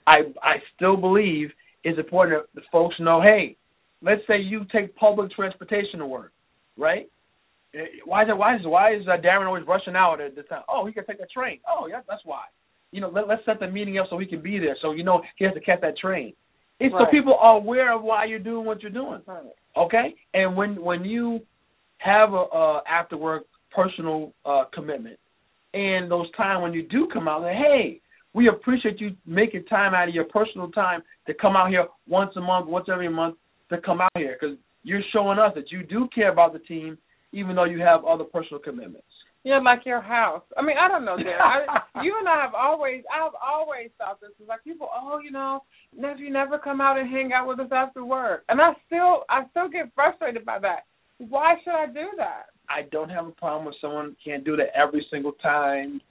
I 0.05 0.33
I 0.43 0.55
still 0.75 0.97
believe 0.97 1.49
it's 1.83 1.97
important 1.97 2.43
that 2.53 2.61
the 2.61 2.67
folks 2.71 2.95
know. 2.99 3.21
Hey, 3.21 3.55
let's 4.01 4.21
say 4.27 4.39
you 4.39 4.65
take 4.71 4.95
public 4.95 5.31
transportation 5.31 5.99
to 5.99 6.05
work, 6.05 6.33
right? 6.77 7.09
Eh, 7.75 8.01
Why 8.05 8.23
is 8.23 8.29
it? 8.29 8.37
Why 8.37 8.55
is 8.55 8.61
why 8.63 8.95
is 8.95 9.07
uh, 9.07 9.21
Darren 9.21 9.47
always 9.47 9.67
rushing 9.67 9.95
out 9.95 10.21
at 10.21 10.35
the 10.35 10.43
time? 10.43 10.63
Oh, 10.69 10.85
he 10.85 10.93
can 10.93 11.05
take 11.05 11.19
a 11.19 11.27
train. 11.27 11.59
Oh, 11.67 11.87
yeah, 11.87 12.01
that's 12.07 12.21
why. 12.25 12.43
You 12.91 13.01
know, 13.01 13.09
let, 13.09 13.27
let's 13.27 13.45
set 13.45 13.59
the 13.59 13.67
meeting 13.67 13.97
up 13.99 14.07
so 14.09 14.17
he 14.17 14.25
can 14.25 14.41
be 14.41 14.57
there. 14.57 14.75
So 14.81 14.91
you 14.91 15.03
know 15.03 15.21
he 15.37 15.45
has 15.45 15.53
to 15.53 15.59
catch 15.59 15.81
that 15.81 15.97
train. 15.97 16.33
It's 16.79 16.93
so 16.97 17.05
people 17.11 17.37
are 17.39 17.57
aware 17.57 17.93
of 17.93 18.03
why 18.03 18.25
you're 18.25 18.39
doing 18.39 18.65
what 18.65 18.81
you're 18.81 18.91
doing. 18.91 19.21
Okay, 19.77 20.15
and 20.33 20.55
when 20.55 20.81
when 20.81 21.03
you 21.03 21.41
have 21.97 22.33
a 22.33 22.37
uh, 22.37 22.81
after 22.89 23.17
work 23.17 23.43
personal 23.75 24.33
uh, 24.45 24.63
commitment, 24.73 25.19
and 25.73 26.09
those 26.09 26.31
time 26.35 26.61
when 26.61 26.73
you 26.73 26.83
do 26.83 27.07
come 27.13 27.27
out, 27.27 27.41
like, 27.41 27.55
hey, 27.55 28.01
we 28.33 28.47
appreciate 28.47 28.99
you 28.99 29.11
making 29.25 29.65
time 29.65 29.93
out 29.93 30.07
of 30.07 30.15
your 30.15 30.25
personal 30.25 30.69
time 30.71 31.01
to 31.27 31.33
come 31.33 31.55
out 31.55 31.69
here 31.69 31.85
once 32.07 32.31
a 32.37 32.41
month, 32.41 32.67
once 32.67 32.87
every 32.91 33.09
month 33.09 33.35
to 33.69 33.77
come 33.81 34.01
out 34.01 34.09
here 34.15 34.37
because 34.39 34.57
you're 34.83 35.01
showing 35.13 35.37
us 35.37 35.51
that 35.55 35.71
you 35.71 35.83
do 35.83 36.07
care 36.13 36.31
about 36.31 36.53
the 36.53 36.59
team, 36.59 36.97
even 37.31 37.55
though 37.55 37.65
you 37.65 37.79
have 37.81 38.05
other 38.05 38.23
personal 38.23 38.59
commitments. 38.59 39.07
Yeah, 39.43 39.59
like 39.63 39.85
your 39.85 40.01
house. 40.01 40.43
I 40.57 40.61
mean, 40.61 40.75
I 40.77 40.89
don't 40.89 41.05
know, 41.05 41.15
Darren. 41.15 41.39
I, 41.39 42.03
you 42.03 42.13
and 42.19 42.27
I 42.27 42.41
have 42.41 42.53
always, 42.53 43.03
I've 43.07 43.31
always 43.41 43.89
thought 43.97 44.19
this 44.19 44.31
was 44.39 44.49
like 44.49 44.63
people. 44.65 44.89
Oh, 44.93 45.19
you 45.23 45.31
know, 45.31 45.63
nephew 45.95 46.29
never 46.29 46.59
come 46.59 46.81
out 46.81 46.97
and 46.97 47.09
hang 47.09 47.31
out 47.33 47.47
with 47.47 47.59
us 47.59 47.71
after 47.71 48.03
work, 48.03 48.43
and 48.49 48.59
I 48.61 48.73
still, 48.87 49.23
I 49.29 49.43
still 49.51 49.69
get 49.69 49.91
frustrated 49.95 50.43
by 50.45 50.59
that. 50.59 50.85
Why 51.19 51.55
should 51.63 51.73
I 51.73 51.85
do 51.87 52.11
that? 52.17 52.47
I 52.69 52.83
don't 52.91 53.09
have 53.09 53.27
a 53.27 53.31
problem 53.31 53.65
with 53.65 53.75
someone 53.81 54.15
can't 54.23 54.43
do 54.43 54.55
that 54.57 54.75
every 54.75 55.05
single 55.09 55.31
time 55.41 56.01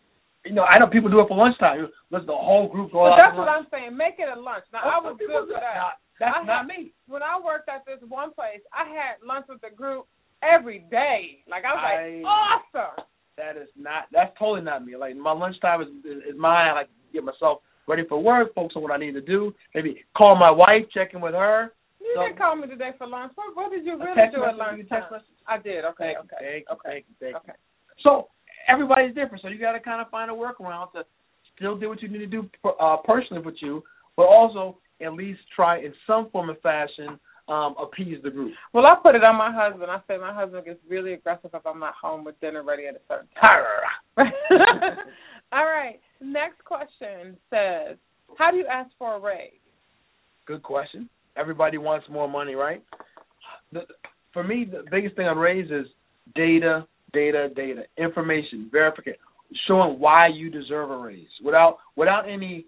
you 0.45 0.55
know, 0.55 0.63
I 0.65 0.79
know 0.79 0.87
people 0.87 1.11
do 1.11 1.21
it 1.21 1.29
for 1.29 1.37
lunchtime. 1.37 1.89
Let's 2.11 2.25
the 2.27 2.33
whole 2.33 2.69
group 2.69 2.93
go 2.93 3.05
but 3.05 3.13
out. 3.13 3.19
that's 3.21 3.37
what 3.37 3.47
lunch. 3.47 3.67
I'm 3.67 3.71
saying. 3.71 3.97
Make 3.97 4.17
it 4.19 4.31
a 4.31 4.39
lunch. 4.39 4.65
Now 4.73 4.81
I 4.87 4.97
was 5.03 5.17
good 5.19 5.29
for 5.29 5.53
that. 5.53 5.61
Now, 5.61 5.91
that's 6.19 6.37
I 6.41 6.45
not 6.47 6.65
had- 6.65 6.73
me. 6.73 6.93
When 7.07 7.23
I 7.23 7.37
worked 7.43 7.69
at 7.69 7.85
this 7.85 8.01
one 8.09 8.33
place, 8.33 8.63
I 8.73 8.89
had 8.89 9.21
lunch 9.21 9.47
with 9.49 9.61
the 9.61 9.71
group 9.75 10.07
every 10.43 10.81
day. 10.91 11.45
Like 11.49 11.65
I 11.65 11.75
was 11.75 11.85
like, 11.85 12.27
awesome. 12.27 13.05
That 13.37 13.57
is 13.57 13.69
not. 13.77 14.07
That's 14.13 14.33
totally 14.39 14.63
not 14.63 14.85
me. 14.85 14.97
Like 14.97 15.17
my 15.17 15.33
lunchtime 15.33 15.83
is 15.83 15.89
is, 16.05 16.35
is 16.35 16.39
mine. 16.39 16.69
I 16.69 16.73
like 16.73 16.89
get 17.13 17.25
myself 17.25 17.61
ready 17.87 18.03
for 18.09 18.23
work, 18.23 18.55
focus 18.55 18.75
on 18.77 18.83
what 18.83 18.93
I 18.93 18.99
need 18.99 19.13
to 19.13 19.21
do. 19.21 19.55
Maybe 19.75 20.05
call 20.17 20.37
my 20.37 20.51
wife, 20.51 20.85
check 20.93 21.15
in 21.15 21.21
with 21.21 21.35
her. 21.35 21.73
You 22.01 22.13
So- 22.15 22.23
didn't 22.23 22.39
call 22.39 22.57
me 22.57 22.69
today 22.69 22.91
for 22.99 23.07
lunch. 23.07 23.33
What, 23.35 23.57
what 23.57 23.71
did 23.71 23.87
you 23.87 23.97
really 23.99 24.29
do 24.35 24.45
at 24.45 24.57
lunch? 24.57 24.87
I 25.47 25.59
did. 25.59 25.85
Okay. 25.85 26.15
Thank 26.15 26.19
okay. 26.19 26.37
thank 26.41 26.67
you, 26.69 26.75
okay. 26.75 27.05
you, 27.09 27.15
thank 27.19 27.33
you. 27.33 27.37
Okay. 27.39 27.59
So 28.05 28.29
everybody's 28.69 29.15
different. 29.15 29.43
So 29.43 29.49
you 29.49 29.59
got 29.59 29.73
to 29.73 29.81
kind 29.81 30.01
of 30.03 30.11
find 30.11 30.31
a 30.31 30.35
workaround 30.35 30.93
to 30.93 31.05
still 31.57 31.77
do 31.77 31.89
what 31.89 32.03
you 32.03 32.09
need 32.09 32.19
to 32.19 32.27
do 32.27 32.49
uh, 32.79 32.97
personally 33.05 33.43
with 33.43 33.57
you, 33.61 33.83
but 34.17 34.25
also 34.25 34.79
at 35.01 35.13
least 35.15 35.41
try 35.55 35.79
in 35.79 35.93
some 36.07 36.29
form 36.31 36.51
of 36.51 36.61
fashion 36.61 37.19
um, 37.49 37.75
appease 37.81 38.19
the 38.23 38.31
group. 38.31 38.53
Well, 38.73 38.87
I 38.87 38.95
put 39.03 39.15
it 39.15 39.25
on 39.25 39.37
my 39.37 39.53
husband. 39.53 39.91
I 39.91 40.01
say 40.07 40.19
my 40.19 40.35
husband 40.35 40.65
gets 40.65 40.81
really 40.89 41.15
aggressive 41.15 41.51
if 41.55 41.67
I'm 41.67 41.81
not 41.81 41.95
home 42.01 42.25
with 42.25 42.39
dinner 42.41 42.63
ready 42.63 42.87
at 42.87 42.95
a 42.95 43.01
certain 43.09 43.29
time. 43.41 43.63
All 45.53 45.65
right. 45.65 45.99
Next 46.21 46.63
question 46.65 47.37
says, 47.51 47.97
how 48.37 48.51
do 48.51 48.59
you 48.59 48.67
ask 48.71 48.91
for 48.99 49.17
a 49.17 49.21
raise? 49.21 49.53
Good 50.47 50.63
question. 50.63 51.09
Everybody 51.37 51.79
wants 51.79 52.07
more 52.11 52.29
money, 52.29 52.55
right? 52.55 52.83
The, 53.73 53.81
for 54.33 54.43
me, 54.43 54.67
the 54.71 54.85
biggest 54.91 55.17
thing 55.17 55.27
on 55.27 55.39
raise 55.39 55.71
is 55.71 55.87
data, 56.35 56.87
data, 57.13 57.49
data, 57.55 57.83
information, 57.97 58.69
verification, 58.71 59.21
showing 59.67 59.99
why 59.99 60.29
you 60.29 60.51
deserve 60.51 60.91
a 60.91 60.97
raise 60.97 61.29
without 61.45 61.79
without 61.97 62.29
any 62.29 62.67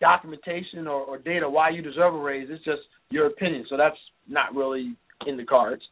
documentation 0.00 0.86
or, 0.86 1.02
or 1.02 1.18
data 1.18 1.48
why 1.48 1.70
you 1.70 1.82
deserve 1.82 2.14
a 2.14 2.18
raise. 2.18 2.48
It's 2.50 2.64
just 2.64 2.80
your 3.14 3.26
opinion. 3.26 3.64
So 3.70 3.76
that's 3.76 3.96
not 4.28 4.54
really 4.54 4.96
in 5.26 5.36
the 5.36 5.44
cards. 5.44 5.82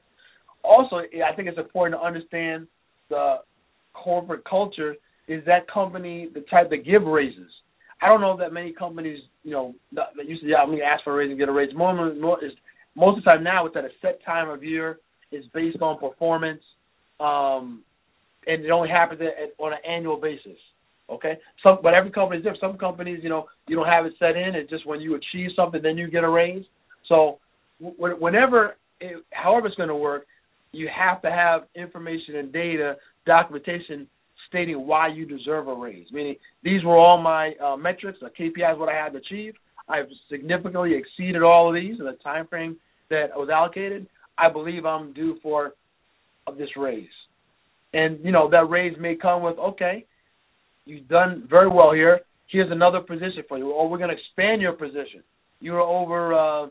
Also, 0.64 0.96
I 0.96 1.34
think 1.34 1.48
it's 1.48 1.58
important 1.58 2.00
to 2.00 2.04
understand 2.04 2.66
the 3.08 3.36
corporate 3.94 4.44
culture. 4.44 4.96
Is 5.28 5.44
that 5.46 5.70
company 5.72 6.28
the 6.34 6.40
type 6.50 6.68
that 6.70 6.84
give 6.84 7.04
raises? 7.04 7.50
I 8.02 8.08
don't 8.08 8.20
know 8.20 8.36
that 8.38 8.52
many 8.52 8.72
companies, 8.72 9.20
you 9.44 9.52
know, 9.52 9.74
that 9.92 10.08
used 10.26 10.42
to 10.42 10.48
yeah, 10.48 10.56
I'm 10.56 10.74
to 10.74 10.82
ask 10.82 11.04
for 11.04 11.12
a 11.12 11.16
raise 11.16 11.30
and 11.30 11.38
get 11.38 11.48
a 11.48 11.52
raise. 11.52 11.72
More, 11.74 11.94
more 12.14 12.44
is 12.44 12.50
most 12.96 13.18
of 13.18 13.24
the 13.24 13.30
time 13.30 13.44
now 13.44 13.66
it's 13.66 13.76
at 13.76 13.84
a 13.84 13.90
set 14.02 14.24
time 14.24 14.50
of 14.50 14.64
year. 14.64 14.98
It's 15.30 15.46
based 15.54 15.80
on 15.80 15.98
performance, 15.98 16.60
um, 17.20 17.82
and 18.46 18.64
it 18.64 18.70
only 18.70 18.90
happens 18.90 19.20
at, 19.20 19.28
at, 19.28 19.50
on 19.58 19.72
an 19.72 19.78
annual 19.88 20.20
basis. 20.20 20.58
Okay, 21.08 21.34
some 21.62 21.78
but 21.82 21.94
every 21.94 22.10
company 22.10 22.38
is 22.38 22.44
different. 22.44 22.60
Some 22.60 22.76
companies, 22.76 23.20
you 23.22 23.28
know, 23.28 23.46
you 23.68 23.76
don't 23.76 23.86
have 23.86 24.04
it 24.04 24.14
set 24.18 24.36
in. 24.36 24.54
It's 24.54 24.68
just 24.68 24.86
when 24.86 25.00
you 25.00 25.14
achieve 25.14 25.50
something, 25.56 25.80
then 25.80 25.96
you 25.96 26.10
get 26.10 26.24
a 26.24 26.28
raise. 26.28 26.64
So 27.08 27.38
whenever, 27.80 28.76
it, 29.00 29.22
however 29.30 29.66
it's 29.66 29.76
going 29.76 29.88
to 29.88 29.96
work, 29.96 30.26
you 30.72 30.88
have 30.94 31.20
to 31.22 31.30
have 31.30 31.62
information 31.74 32.36
and 32.36 32.52
data, 32.52 32.96
documentation 33.26 34.06
stating 34.48 34.86
why 34.86 35.08
you 35.08 35.26
deserve 35.26 35.68
a 35.68 35.74
raise. 35.74 36.06
Meaning, 36.12 36.36
these 36.62 36.84
were 36.84 36.96
all 36.96 37.20
my 37.20 37.52
uh, 37.62 37.76
metrics, 37.76 38.18
the 38.20 38.28
KPIs, 38.28 38.78
what 38.78 38.88
I 38.88 38.94
had 38.94 39.12
to 39.12 39.18
achieve. 39.18 39.54
I've 39.88 40.06
significantly 40.30 40.92
exceeded 40.94 41.42
all 41.42 41.68
of 41.68 41.74
these 41.74 41.98
in 41.98 42.06
the 42.06 42.16
time 42.22 42.46
frame 42.46 42.76
that 43.10 43.28
was 43.34 43.48
allocated. 43.52 44.06
I 44.38 44.50
believe 44.50 44.86
I'm 44.86 45.12
due 45.12 45.38
for 45.42 45.72
this 46.58 46.68
raise. 46.76 47.06
And 47.92 48.18
you 48.24 48.32
know 48.32 48.48
that 48.50 48.70
raise 48.70 48.96
may 48.98 49.16
come 49.16 49.42
with 49.42 49.58
okay, 49.58 50.06
you've 50.86 51.08
done 51.08 51.46
very 51.48 51.68
well 51.68 51.92
here. 51.92 52.20
Here's 52.48 52.70
another 52.70 53.00
position 53.00 53.44
for 53.48 53.58
you, 53.58 53.70
or 53.70 53.88
we're 53.88 53.98
going 53.98 54.10
to 54.10 54.16
expand 54.16 54.62
your 54.62 54.72
position. 54.72 55.22
You 55.60 55.72
were 55.72 55.80
over 55.80 56.34
uh, 56.34 56.68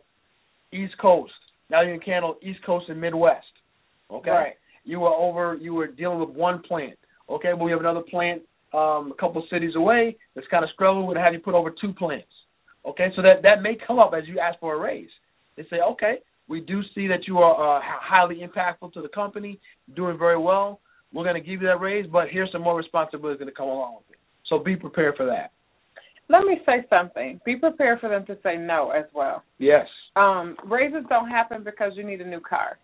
East 0.74 0.98
Coast. 1.00 1.34
Now 1.70 1.82
you 1.82 1.98
can 2.00 2.14
handle 2.14 2.38
East 2.42 2.60
Coast 2.66 2.86
and 2.90 3.00
Midwest. 3.00 3.46
Okay. 4.10 4.30
Right. 4.30 4.54
You 4.84 5.00
were 5.02 5.14
over. 5.14 5.56
You 5.56 5.74
were 5.74 5.88
dealing 5.88 6.20
with 6.20 6.30
one 6.30 6.62
plant. 6.64 6.98
Okay, 7.30 7.54
Well, 7.54 7.66
we 7.66 7.72
have 7.72 7.80
another 7.80 8.02
plant 8.02 8.42
um, 8.74 9.12
a 9.12 9.16
couple 9.20 9.44
cities 9.52 9.74
away 9.76 10.18
that's 10.36 10.48
kind 10.48 10.64
of 10.64 10.70
struggling. 10.74 11.06
We're 11.06 11.16
to 11.16 11.22
have 11.22 11.34
you 11.34 11.40
put 11.40 11.54
over 11.54 11.74
two 11.82 11.94
plants. 11.94 12.28
Okay, 12.86 13.10
so 13.16 13.22
that 13.22 13.44
that 13.44 13.62
may 13.62 13.78
come 13.86 14.00
up 14.00 14.14
as 14.18 14.28
you 14.28 14.40
ask 14.40 14.60
for 14.60 14.76
a 14.76 14.80
raise. 14.80 15.10
They 15.56 15.64
say, 15.70 15.78
okay, 15.92 16.16
we 16.48 16.62
do 16.62 16.82
see 16.96 17.08
that 17.08 17.28
you 17.28 17.38
are 17.38 17.78
uh, 17.78 17.82
highly 17.84 18.42
impactful 18.42 18.94
to 18.94 19.02
the 19.02 19.10
company, 19.10 19.60
doing 19.96 20.18
very 20.18 20.38
well. 20.38 20.80
We're 21.14 21.24
going 21.24 21.36
to 21.36 21.42
give 21.42 21.62
you 21.62 21.68
that 21.68 21.82
raise, 21.82 22.08
but 22.08 22.30
here's 22.32 22.52
some 22.52 22.62
more 22.62 22.78
responsibilities 22.78 23.40
going 23.40 23.52
to 23.52 23.56
come 23.56 23.68
along 23.68 23.96
with 23.96 24.12
it. 24.12 24.20
So 24.48 24.60
be 24.60 24.76
prepared 24.76 25.16
for 25.16 25.26
that. 25.26 25.52
Let 26.30 26.44
me 26.44 26.58
say 26.66 26.86
something. 26.90 27.42
Be 27.46 27.56
prepared 27.58 28.00
for 28.00 28.10
them 28.10 28.26
to 28.28 28.38
say 28.44 28.56
no 28.58 28.92
as 28.92 29.06
well. 29.14 29.44
Yes. 29.58 29.86
Um, 30.16 30.56
raises 30.66 31.04
don't 31.10 31.30
happen 31.30 31.64
because 31.64 31.92
you 31.96 32.04
need 32.04 32.22
a 32.22 32.28
new 32.28 32.40
car. 32.40 32.78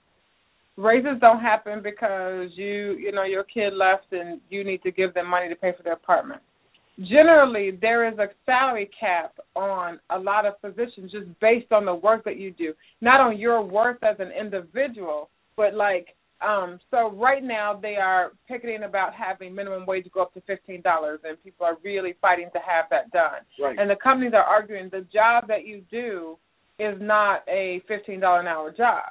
Raises 0.76 1.19
don't 1.21 1.39
happen 1.39 1.82
because 1.82 2.50
you, 2.56 2.97
you 3.00 3.12
know, 3.12 3.23
your 3.23 3.43
kid 3.43 3.73
left 3.73 4.12
and 4.12 4.39
you 4.50 4.63
need 4.63 4.84
to 4.84 4.91
give 4.91 5.13
them 5.13 5.30
money 5.30 5.50
to 5.50 5.56
pay 5.56 5.71
for 5.76 5.84
their 5.84 5.93
apartment. 5.93 6.41
Generally, 7.00 7.78
there 7.80 8.08
is 8.08 8.17
a 8.17 8.28
salary 8.45 8.89
cap 9.00 9.34
on 9.56 10.00
a 10.10 10.17
lot 10.17 10.45
of 10.45 10.60
positions 10.62 11.12
just 11.12 11.28
based 11.39 11.71
on 11.71 11.86
the 11.86 11.93
work 11.93 12.23
that 12.26 12.38
you 12.38 12.52
do, 12.52 12.73
not 13.02 13.21
on 13.21 13.38
your 13.38 13.62
worth 13.62 14.04
as 14.04 14.15
an 14.19 14.32
individual, 14.32 15.30
but 15.56 15.76
like 15.76 16.08
um 16.45 16.80
so 16.91 17.12
right 17.12 17.43
now 17.43 17.78
they 17.80 17.95
are 17.95 18.32
picketing 18.47 18.84
about 18.84 19.13
having 19.13 19.56
minimum 19.56 19.86
wage 19.86 20.08
go 20.13 20.21
up 20.21 20.34
to 20.34 20.41
fifteen 20.41 20.82
dollars 20.82 21.19
and 21.23 21.41
people 21.43 21.65
are 21.65 21.78
really 21.84 22.15
fighting 22.21 22.50
to 22.54 22.60
have 22.60 22.86
that 22.91 23.10
done. 23.12 23.41
Right. 23.60 23.78
And 23.78 23.89
the 23.89 23.95
companies 23.95 24.34
are 24.34 24.43
arguing 24.43 24.89
the 24.91 25.06
job 25.12 25.47
that 25.47 25.65
you 25.65 25.82
do 25.89 26.38
is 26.80 26.95
not 27.02 27.43
a 27.47 27.82
fifteen 27.88 28.19
dollar 28.19 28.41
an 28.41 28.47
hour 28.47 28.71
job. 28.71 29.04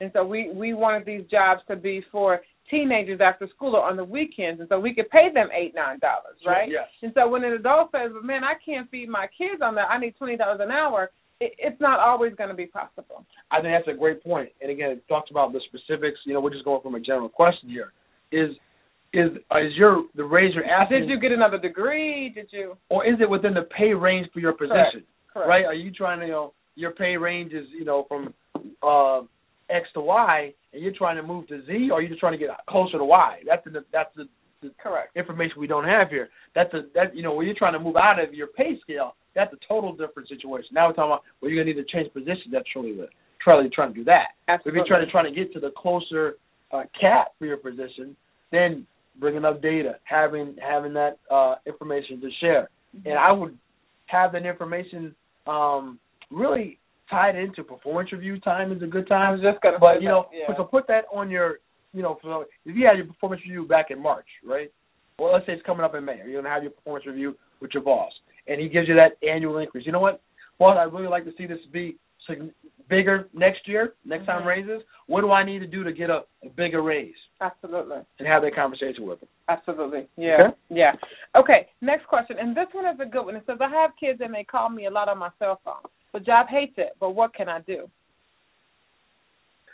And 0.00 0.10
so 0.14 0.24
we 0.24 0.50
we 0.52 0.74
wanted 0.74 1.04
these 1.04 1.24
jobs 1.28 1.62
to 1.68 1.74
be 1.74 2.04
for 2.12 2.40
teenagers 2.70 3.20
after 3.20 3.48
school 3.48 3.74
or 3.74 3.82
on 3.82 3.96
the 3.96 4.04
weekends, 4.04 4.60
and 4.60 4.68
so 4.68 4.78
we 4.78 4.94
could 4.94 5.08
pay 5.10 5.28
them 5.32 5.48
eight 5.52 5.74
nine 5.74 5.98
dollars, 5.98 6.36
right? 6.46 6.68
Yes. 6.70 6.86
And 7.02 7.12
so 7.14 7.28
when 7.28 7.42
an 7.42 7.54
adult 7.54 7.90
says, 7.90 8.10
"But 8.12 8.24
man, 8.24 8.44
I 8.44 8.54
can't 8.64 8.88
feed 8.90 9.08
my 9.08 9.26
kids 9.36 9.62
on 9.62 9.74
that. 9.74 9.88
I 9.90 9.98
need 9.98 10.16
twenty 10.16 10.36
dollars 10.36 10.60
an 10.62 10.70
hour," 10.70 11.10
it's 11.40 11.80
not 11.80 12.00
always 12.00 12.34
going 12.34 12.50
to 12.50 12.56
be 12.56 12.66
possible. 12.66 13.24
I 13.50 13.60
think 13.60 13.72
that's 13.74 13.94
a 13.94 13.98
great 13.98 14.22
point. 14.24 14.50
And 14.60 14.70
again, 14.70 14.90
it 14.90 15.08
talks 15.08 15.30
about 15.30 15.52
the 15.52 15.60
specifics. 15.68 16.18
You 16.24 16.34
know, 16.34 16.40
we're 16.40 16.52
just 16.52 16.64
going 16.64 16.82
from 16.82 16.94
a 16.94 17.00
general 17.00 17.28
question 17.28 17.68
here. 17.68 17.92
Is 18.32 18.50
is 19.12 19.30
is 19.36 19.72
your 19.76 20.04
the 20.16 20.24
raise 20.24 20.54
you're 20.54 20.64
asking, 20.64 21.00
Did 21.00 21.08
you 21.08 21.20
get 21.20 21.32
another 21.32 21.58
degree? 21.58 22.30
Did 22.34 22.48
you? 22.50 22.76
or 22.90 23.06
is 23.06 23.14
it 23.20 23.30
within 23.30 23.54
the 23.54 23.62
pay 23.76 23.94
range 23.94 24.28
for 24.32 24.40
your 24.40 24.52
position? 24.52 25.04
Correct. 25.32 25.48
Right? 25.48 25.64
Are 25.64 25.74
you 25.74 25.90
trying 25.92 26.20
to 26.20 26.26
you 26.26 26.32
know 26.32 26.52
your 26.74 26.90
pay 26.92 27.16
range 27.16 27.52
is 27.52 27.66
you 27.76 27.84
know 27.84 28.04
from 28.08 28.34
uh, 28.82 29.20
X 29.70 29.88
to 29.94 30.00
Y, 30.00 30.52
and 30.72 30.82
you're 30.82 30.94
trying 30.96 31.16
to 31.16 31.22
move 31.22 31.46
to 31.48 31.64
Z, 31.66 31.88
or 31.90 31.98
are 31.98 32.02
you 32.02 32.08
just 32.08 32.20
trying 32.20 32.32
to 32.32 32.38
get 32.38 32.50
closer 32.68 32.98
to 32.98 33.04
Y? 33.04 33.40
That's 33.46 33.64
the 33.64 33.84
that's 33.92 34.10
the, 34.16 34.24
the 34.62 34.70
Correct. 34.82 35.16
information 35.16 35.54
we 35.58 35.66
don't 35.66 35.84
have 35.84 36.10
here. 36.10 36.28
That's 36.54 36.72
a 36.74 36.82
that 36.94 37.16
you 37.16 37.22
know 37.22 37.34
when 37.34 37.46
you're 37.46 37.56
trying 37.56 37.74
to 37.74 37.80
move 37.80 37.96
out 37.96 38.22
of 38.22 38.34
your 38.34 38.48
pay 38.48 38.78
scale, 38.82 39.14
that's 39.38 39.52
a 39.52 39.68
total 39.68 39.92
different 39.92 40.28
situation. 40.28 40.70
Now 40.72 40.88
we're 40.88 40.94
talking 40.94 41.12
about 41.12 41.22
well 41.40 41.50
you're 41.50 41.62
gonna 41.62 41.74
need 41.74 41.80
to 41.80 41.88
change 41.92 42.12
positions. 42.12 42.50
That's 42.50 42.66
truly 42.72 42.92
the 42.92 43.06
truly 43.42 43.70
trying 43.72 43.94
to 43.94 43.98
do 43.98 44.04
that. 44.04 44.34
If 44.48 44.74
you're 44.74 44.86
trying 44.86 45.06
to 45.06 45.10
trying 45.10 45.32
to 45.32 45.38
get 45.38 45.52
to 45.54 45.60
the 45.60 45.70
closer 45.76 46.34
uh, 46.72 46.82
cap 47.00 47.28
for 47.38 47.46
your 47.46 47.56
position, 47.56 48.16
then 48.50 48.86
bringing 49.20 49.44
up 49.44 49.62
data, 49.62 49.96
having 50.04 50.56
having 50.60 50.92
that 50.94 51.18
uh, 51.30 51.54
information 51.66 52.20
to 52.20 52.28
share, 52.40 52.68
and 53.04 53.18
I 53.18 53.30
would 53.30 53.56
have 54.06 54.32
that 54.32 54.44
information 54.44 55.14
um, 55.46 55.98
really 56.30 56.78
tied 57.10 57.36
into 57.36 57.62
performance 57.62 58.12
review 58.12 58.38
time 58.40 58.72
is 58.72 58.82
a 58.82 58.86
good 58.86 59.06
I 59.06 59.08
time. 59.08 59.32
was 59.32 59.40
just 59.40 59.62
to. 59.62 59.78
But 59.80 60.02
you 60.02 60.08
know, 60.08 60.26
yeah. 60.32 60.54
so 60.56 60.64
put 60.64 60.86
that 60.88 61.04
on 61.12 61.30
your, 61.30 61.58
you 61.92 62.02
know, 62.02 62.18
so 62.22 62.44
if 62.64 62.76
you 62.76 62.86
had 62.86 62.96
your 62.96 63.06
performance 63.06 63.42
review 63.46 63.66
back 63.66 63.86
in 63.90 64.02
March, 64.02 64.26
right? 64.46 64.70
Well, 65.18 65.32
let's 65.32 65.46
say 65.46 65.52
it's 65.52 65.66
coming 65.66 65.84
up 65.84 65.94
in 65.94 66.04
May. 66.04 66.20
You're 66.26 66.42
gonna 66.42 66.54
have 66.54 66.62
your 66.62 66.72
performance 66.72 67.06
review 67.06 67.36
with 67.60 67.70
your 67.74 67.82
boss, 67.82 68.12
and 68.48 68.60
he 68.60 68.68
gives 68.68 68.88
you 68.88 68.94
that 68.94 69.16
annual 69.26 69.58
increase. 69.58 69.86
You 69.86 69.92
know 69.92 70.00
what, 70.00 70.20
boss? 70.58 70.76
I'd 70.78 70.92
really 70.92 71.08
like 71.08 71.24
to 71.24 71.32
see 71.36 71.46
this 71.46 71.58
be 71.72 71.96
bigger 72.88 73.28
next 73.32 73.66
year, 73.66 73.94
next 74.04 74.26
time 74.26 74.42
Mhm. 74.42 74.46
raises. 74.46 74.82
What 75.06 75.22
do 75.22 75.30
I 75.32 75.44
need 75.44 75.60
to 75.60 75.66
do 75.66 75.84
to 75.84 75.92
get 75.92 76.10
a, 76.10 76.24
a 76.42 76.48
bigger 76.56 76.82
raise? 76.82 77.14
Absolutely. 77.40 77.98
And 78.18 78.28
have 78.28 78.42
that 78.42 78.54
conversation 78.54 79.06
with 79.06 79.20
him. 79.22 79.28
Absolutely. 79.48 80.06
Yeah. 80.16 80.48
Okay. 80.48 80.56
Yeah. 80.70 80.92
Okay. 81.34 81.68
Next 81.80 82.06
question, 82.06 82.38
and 82.38 82.54
this 82.56 82.66
one 82.72 82.86
is 82.86 82.98
a 83.00 83.06
good 83.06 83.24
one. 83.24 83.36
It 83.36 83.44
says, 83.46 83.58
"I 83.60 83.68
have 83.68 83.96
kids 83.96 84.20
and 84.20 84.34
they 84.34 84.44
call 84.44 84.68
me 84.68 84.86
a 84.86 84.90
lot 84.90 85.08
on 85.08 85.18
my 85.18 85.30
cell 85.38 85.60
phone. 85.64 85.84
The 86.12 86.20
job 86.20 86.48
hates 86.48 86.76
it, 86.78 86.96
but 86.98 87.10
what 87.10 87.32
can 87.34 87.48
I 87.48 87.60
do?" 87.60 87.88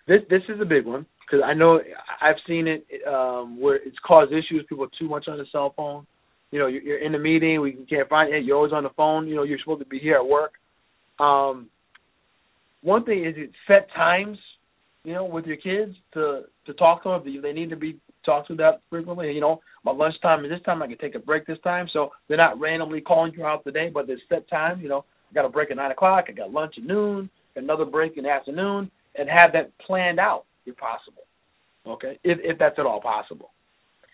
This 0.06 0.22
this 0.28 0.42
is 0.48 0.60
a 0.60 0.64
big 0.64 0.84
one 0.84 1.06
because 1.20 1.42
I 1.42 1.54
know 1.54 1.80
I've 2.20 2.40
seen 2.46 2.68
it 2.68 2.84
um, 3.06 3.58
where 3.58 3.76
it's 3.76 3.98
caused 4.00 4.32
issues. 4.32 4.66
People 4.68 4.84
are 4.84 4.98
too 4.98 5.08
much 5.08 5.26
on 5.28 5.38
the 5.38 5.46
cell 5.46 5.70
phone. 5.76 6.06
You 6.54 6.60
know, 6.60 6.68
you're, 6.68 6.98
in 6.98 7.12
a 7.16 7.18
meeting, 7.18 7.60
we 7.60 7.72
can't 7.90 8.08
find 8.08 8.32
it. 8.32 8.44
You're 8.44 8.56
always 8.56 8.72
on 8.72 8.84
the 8.84 8.90
phone. 8.90 9.26
You 9.26 9.34
know, 9.34 9.42
you're 9.42 9.58
supposed 9.58 9.80
to 9.80 9.88
be 9.88 9.98
here 9.98 10.14
at 10.14 10.24
work. 10.24 10.52
Um, 11.18 11.68
one 12.80 13.04
thing 13.04 13.24
is 13.24 13.34
it 13.36 13.50
set 13.66 13.88
times. 13.92 14.38
You 15.02 15.14
know, 15.14 15.24
with 15.24 15.46
your 15.46 15.56
kids 15.56 15.96
to 16.12 16.42
to 16.66 16.72
talk 16.74 17.02
to 17.02 17.08
them. 17.08 17.42
They 17.42 17.52
need 17.52 17.70
to 17.70 17.76
be 17.76 17.98
talk 18.24 18.46
to 18.46 18.54
that 18.54 18.82
frequently. 18.88 19.32
You 19.32 19.40
know, 19.40 19.62
my 19.84 19.90
lunchtime 19.90 20.44
is 20.44 20.50
this 20.52 20.62
time. 20.64 20.80
I 20.80 20.86
can 20.86 20.96
take 20.98 21.16
a 21.16 21.18
break 21.18 21.44
this 21.44 21.58
time, 21.64 21.88
so 21.92 22.10
they're 22.28 22.36
not 22.36 22.60
randomly 22.60 23.00
calling 23.00 23.32
you 23.36 23.44
out 23.44 23.64
the 23.64 23.72
day, 23.72 23.90
but 23.92 24.06
there's 24.06 24.22
set 24.28 24.48
time. 24.48 24.80
You 24.80 24.88
know, 24.88 25.04
I 25.32 25.34
got 25.34 25.44
a 25.44 25.48
break 25.48 25.72
at 25.72 25.76
nine 25.76 25.90
o'clock. 25.90 26.26
I 26.28 26.32
got 26.32 26.52
lunch 26.52 26.74
at 26.78 26.84
noon. 26.84 27.28
Another 27.56 27.84
break 27.84 28.16
in 28.16 28.22
the 28.22 28.30
afternoon, 28.30 28.92
and 29.18 29.28
have 29.28 29.50
that 29.54 29.72
planned 29.84 30.20
out 30.20 30.44
if 30.66 30.76
possible. 30.76 31.24
Okay, 31.84 32.16
if 32.22 32.38
if 32.44 32.60
that's 32.60 32.78
at 32.78 32.86
all 32.86 33.00
possible. 33.00 33.50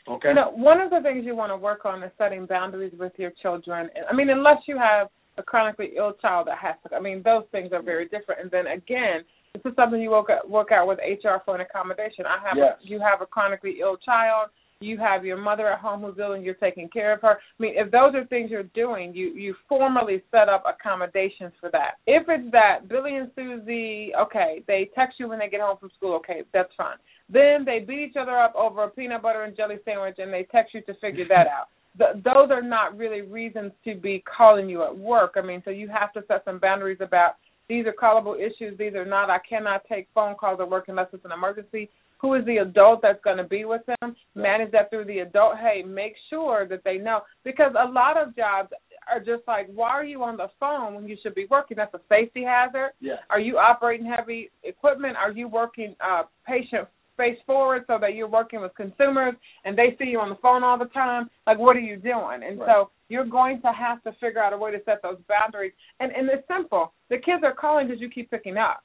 Okay. 0.08 0.28
You 0.28 0.34
know, 0.34 0.50
one 0.54 0.80
of 0.80 0.90
the 0.90 1.00
things 1.02 1.24
you 1.24 1.36
want 1.36 1.50
to 1.50 1.56
work 1.56 1.84
on 1.84 2.02
is 2.02 2.10
setting 2.18 2.46
boundaries 2.46 2.92
with 2.98 3.12
your 3.16 3.32
children. 3.42 3.90
I 4.10 4.14
mean, 4.14 4.30
unless 4.30 4.58
you 4.66 4.78
have 4.78 5.08
a 5.40 5.42
chronically 5.42 5.90
ill 5.96 6.12
child 6.20 6.46
that 6.46 6.58
has 6.58 6.76
to. 6.88 6.94
I 6.94 7.00
mean, 7.00 7.22
those 7.24 7.44
things 7.50 7.72
are 7.72 7.82
very 7.82 8.04
different. 8.04 8.42
And 8.42 8.50
then 8.50 8.66
again, 8.66 9.24
this 9.54 9.62
is 9.64 9.76
something 9.76 10.00
you 10.00 10.10
work 10.10 10.30
out, 10.30 10.48
work 10.48 10.70
out 10.72 10.86
with 10.86 10.98
HR 10.98 11.42
for 11.44 11.54
an 11.54 11.60
accommodation. 11.60 12.24
I 12.26 12.38
have 12.46 12.56
yes. 12.56 12.78
a, 12.82 12.88
you 12.88 13.00
have 13.00 13.20
a 13.20 13.26
chronically 13.26 13.78
ill 13.80 13.96
child. 13.96 14.50
You 14.82 14.96
have 14.96 15.26
your 15.26 15.36
mother 15.36 15.68
at 15.68 15.78
home 15.78 16.00
who's 16.00 16.16
ill 16.18 16.32
and 16.32 16.42
you're 16.42 16.54
taking 16.54 16.88
care 16.88 17.12
of 17.12 17.20
her. 17.20 17.32
I 17.32 17.62
mean, 17.62 17.74
if 17.76 17.90
those 17.90 18.14
are 18.14 18.24
things 18.26 18.50
you're 18.50 18.62
doing, 18.62 19.14
you 19.14 19.34
you 19.34 19.54
formally 19.68 20.22
set 20.30 20.48
up 20.48 20.64
accommodations 20.66 21.52
for 21.60 21.70
that. 21.72 21.96
If 22.06 22.26
it's 22.28 22.50
that 22.52 22.88
Billy 22.88 23.16
and 23.16 23.30
Susie, 23.36 24.12
okay, 24.18 24.64
they 24.66 24.88
text 24.94 25.20
you 25.20 25.28
when 25.28 25.38
they 25.38 25.50
get 25.50 25.60
home 25.60 25.76
from 25.78 25.90
school, 25.98 26.14
okay, 26.16 26.44
that's 26.54 26.72
fine. 26.78 26.96
Then 27.32 27.64
they 27.64 27.78
beat 27.78 28.10
each 28.10 28.16
other 28.20 28.36
up 28.38 28.54
over 28.56 28.84
a 28.84 28.88
peanut 28.88 29.22
butter 29.22 29.42
and 29.42 29.56
jelly 29.56 29.76
sandwich 29.84 30.16
and 30.18 30.32
they 30.32 30.46
text 30.50 30.74
you 30.74 30.82
to 30.82 30.94
figure 30.94 31.26
that 31.28 31.46
out. 31.46 31.68
The, 31.98 32.20
those 32.24 32.50
are 32.50 32.62
not 32.62 32.96
really 32.96 33.22
reasons 33.22 33.72
to 33.84 33.94
be 33.94 34.22
calling 34.36 34.68
you 34.68 34.84
at 34.84 34.96
work. 34.96 35.34
I 35.36 35.40
mean, 35.40 35.62
so 35.64 35.70
you 35.70 35.88
have 35.88 36.12
to 36.14 36.22
set 36.28 36.44
some 36.44 36.58
boundaries 36.58 36.98
about 37.00 37.34
these 37.68 37.86
are 37.86 37.92
callable 37.92 38.34
issues. 38.36 38.76
These 38.78 38.94
are 38.94 39.04
not. 39.04 39.30
I 39.30 39.38
cannot 39.48 39.82
take 39.88 40.08
phone 40.12 40.34
calls 40.34 40.58
at 40.60 40.68
work 40.68 40.86
unless 40.88 41.06
it's 41.12 41.24
an 41.24 41.30
emergency. 41.30 41.88
Who 42.20 42.34
is 42.34 42.44
the 42.44 42.58
adult 42.58 43.00
that's 43.00 43.22
going 43.22 43.38
to 43.38 43.44
be 43.44 43.64
with 43.64 43.82
them? 43.86 44.16
Manage 44.34 44.72
that 44.72 44.90
through 44.90 45.04
the 45.04 45.20
adult. 45.20 45.54
Hey, 45.56 45.82
make 45.82 46.14
sure 46.28 46.66
that 46.68 46.82
they 46.84 46.98
know 46.98 47.20
because 47.44 47.72
a 47.80 47.88
lot 47.88 48.16
of 48.16 48.34
jobs 48.36 48.70
are 49.10 49.20
just 49.20 49.46
like, 49.46 49.68
why 49.72 49.90
are 49.90 50.04
you 50.04 50.22
on 50.24 50.36
the 50.36 50.48
phone 50.58 50.94
when 50.96 51.08
you 51.08 51.16
should 51.22 51.34
be 51.34 51.46
working? 51.48 51.76
That's 51.76 51.94
a 51.94 52.00
safety 52.08 52.44
hazard. 52.44 52.90
Yeah. 53.00 53.14
Are 53.30 53.40
you 53.40 53.56
operating 53.56 54.06
heavy 54.06 54.50
equipment? 54.64 55.16
Are 55.16 55.30
you 55.30 55.48
working 55.48 55.94
uh, 56.04 56.24
patient 56.46 56.88
face 57.20 57.38
forward 57.46 57.84
so 57.86 57.98
that 58.00 58.14
you're 58.14 58.28
working 58.28 58.60
with 58.60 58.74
consumers 58.74 59.34
and 59.64 59.76
they 59.76 59.94
see 59.98 60.06
you 60.06 60.20
on 60.20 60.30
the 60.30 60.36
phone 60.36 60.64
all 60.64 60.78
the 60.78 60.86
time. 60.86 61.28
Like, 61.46 61.58
what 61.58 61.76
are 61.76 61.80
you 61.80 61.96
doing? 61.96 62.40
And 62.44 62.58
right. 62.58 62.66
so 62.66 62.90
you're 63.08 63.26
going 63.26 63.60
to 63.60 63.68
have 63.68 64.02
to 64.04 64.12
figure 64.20 64.42
out 64.42 64.52
a 64.52 64.56
way 64.56 64.70
to 64.70 64.78
set 64.86 65.02
those 65.02 65.18
boundaries. 65.28 65.72
And 66.00 66.12
and 66.12 66.28
it's 66.30 66.46
simple. 66.48 66.92
The 67.10 67.16
kids 67.18 67.42
are 67.44 67.54
calling 67.54 67.88
because 67.88 68.00
you 68.00 68.08
keep 68.08 68.30
picking 68.30 68.56
up. 68.56 68.82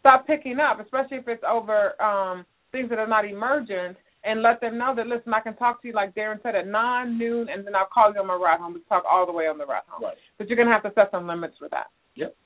Stop 0.00 0.26
picking 0.26 0.58
up, 0.60 0.80
especially 0.80 1.18
if 1.18 1.28
it's 1.28 1.44
over 1.48 2.00
um 2.02 2.44
things 2.72 2.90
that 2.90 2.98
are 2.98 3.06
not 3.06 3.24
emergent, 3.24 3.96
and 4.24 4.42
let 4.42 4.60
them 4.60 4.78
know 4.78 4.94
that 4.94 5.06
listen, 5.06 5.32
I 5.32 5.40
can 5.40 5.56
talk 5.56 5.80
to 5.82 5.88
you 5.88 5.94
like 5.94 6.14
Darren 6.14 6.42
said 6.42 6.54
at 6.54 6.66
nine, 6.66 7.18
noon, 7.18 7.48
and 7.48 7.66
then 7.66 7.74
I'll 7.74 7.88
call 7.92 8.12
you 8.12 8.20
on 8.20 8.26
my 8.26 8.34
ride 8.34 8.60
home. 8.60 8.74
We 8.74 8.80
talk 8.88 9.04
all 9.10 9.26
the 9.26 9.32
way 9.32 9.44
on 9.44 9.58
the 9.58 9.66
ride 9.66 9.82
home. 9.88 10.04
Right. 10.04 10.16
But 10.36 10.48
you're 10.48 10.58
gonna 10.58 10.72
have 10.72 10.82
to 10.82 10.92
set 10.94 11.10
some 11.10 11.26
limits 11.26 11.54
for 11.58 11.68
that. 11.70 11.86
Yep. 12.16 12.36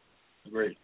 Agreed. 0.46 0.76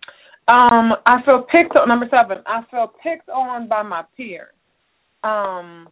Um, 0.48 0.94
I 1.06 1.22
feel 1.24 1.46
picked 1.50 1.76
on 1.76 1.88
number 1.88 2.08
seven. 2.10 2.42
I 2.46 2.62
feel 2.70 2.92
picked 3.02 3.28
on 3.28 3.68
by 3.68 3.82
my 3.82 4.02
peers. 4.16 4.54
Um, 5.22 5.88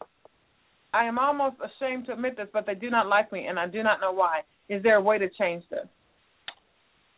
I 0.92 1.04
am 1.04 1.18
almost 1.18 1.56
ashamed 1.62 2.06
to 2.06 2.12
admit 2.14 2.37
this, 2.37 2.48
but 2.52 2.66
they 2.66 2.74
do 2.74 2.90
not 2.90 3.06
like 3.06 3.30
me, 3.30 3.46
and 3.46 3.58
I 3.58 3.66
do 3.66 3.82
not 3.82 4.00
know 4.00 4.12
why. 4.12 4.40
Is 4.68 4.82
there 4.82 4.96
a 4.96 5.00
way 5.00 5.18
to 5.18 5.28
change 5.38 5.64
this? 5.70 5.87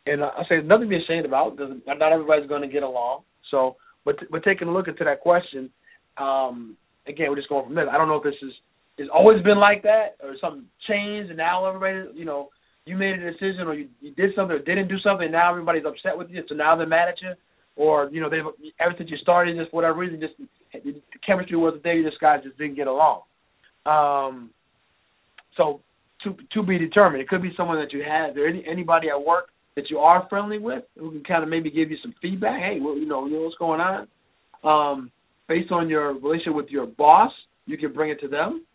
And 0.05 0.23
I 0.23 0.43
say 0.49 0.61
nothing 0.63 0.89
to 0.89 0.89
be 0.89 1.03
ashamed 1.03 1.25
about. 1.25 1.57
Doesn't 1.57 1.83
everybody's 1.87 2.49
going 2.49 2.63
to 2.63 2.67
get 2.67 2.83
along. 2.83 3.21
So, 3.49 3.75
but 4.03 4.15
but 4.29 4.43
taking 4.43 4.67
a 4.67 4.73
look 4.73 4.87
into 4.87 5.03
that 5.03 5.21
question, 5.21 5.69
um, 6.17 6.75
again, 7.07 7.27
we're 7.29 7.35
just 7.35 7.49
going 7.49 7.65
from 7.65 7.75
there. 7.75 7.89
I 7.89 7.97
don't 7.97 8.07
know 8.07 8.15
if 8.15 8.23
this 8.23 8.33
is 8.41 8.51
has 8.99 9.07
always 9.13 9.41
been 9.43 9.57
like 9.57 9.83
that 9.83 10.17
or 10.21 10.35
something 10.41 10.65
changed, 10.87 11.29
and 11.29 11.37
now 11.37 11.65
everybody, 11.65 12.17
you 12.17 12.25
know, 12.25 12.49
you 12.85 12.97
made 12.97 13.19
a 13.19 13.31
decision 13.31 13.67
or 13.67 13.73
you, 13.73 13.87
you 13.99 14.11
did 14.13 14.31
something 14.35 14.55
or 14.55 14.59
didn't 14.59 14.87
do 14.87 14.97
something 15.03 15.25
and 15.25 15.33
now 15.33 15.51
everybody's 15.51 15.85
upset 15.85 16.17
with 16.17 16.29
you 16.29 16.41
so 16.47 16.55
now 16.55 16.75
they're 16.75 16.87
mad 16.87 17.09
at 17.09 17.21
you? 17.21 17.33
Or 17.75 18.09
you 18.11 18.19
know 18.19 18.29
they've 18.29 18.43
ever 18.79 18.93
since 18.97 19.09
you 19.09 19.17
started 19.17 19.57
just 19.57 19.71
for 19.71 19.77
whatever 19.77 19.99
reason 19.99 20.19
just 20.19 20.33
the 20.73 21.01
chemistry 21.25 21.57
wasn't 21.57 21.83
there 21.83 21.95
you 21.95 22.07
just 22.07 22.19
guys 22.19 22.41
just 22.43 22.57
didn't 22.57 22.75
get 22.75 22.87
along. 22.87 23.21
Um 23.85 24.49
so 25.57 25.81
to 26.23 26.35
to 26.53 26.63
be 26.63 26.77
determined. 26.77 27.21
It 27.21 27.29
could 27.29 27.41
be 27.41 27.53
someone 27.55 27.79
that 27.79 27.93
you 27.93 28.03
have 28.03 28.35
there 28.35 28.47
any 28.47 28.63
anybody 28.69 29.09
at 29.09 29.25
work 29.25 29.49
that 29.75 29.89
you 29.89 29.99
are 29.99 30.27
friendly 30.29 30.57
with 30.57 30.83
who 30.99 31.11
can 31.11 31.23
kind 31.23 31.43
of 31.43 31.49
maybe 31.49 31.71
give 31.71 31.91
you 31.91 31.97
some 32.01 32.13
feedback 32.21 32.59
hey 32.59 32.79
well 32.81 32.97
you 32.97 33.07
know, 33.07 33.25
you 33.25 33.35
know 33.35 33.43
what's 33.43 33.57
going 33.57 33.79
on? 33.79 34.07
Um 34.63 35.11
based 35.47 35.71
on 35.71 35.87
your 35.87 36.13
relationship 36.13 36.55
with 36.55 36.69
your 36.69 36.87
boss 36.87 37.31
you 37.65 37.77
can 37.77 37.93
bring 37.93 38.11
it 38.11 38.19
to 38.21 38.27
them. 38.27 38.65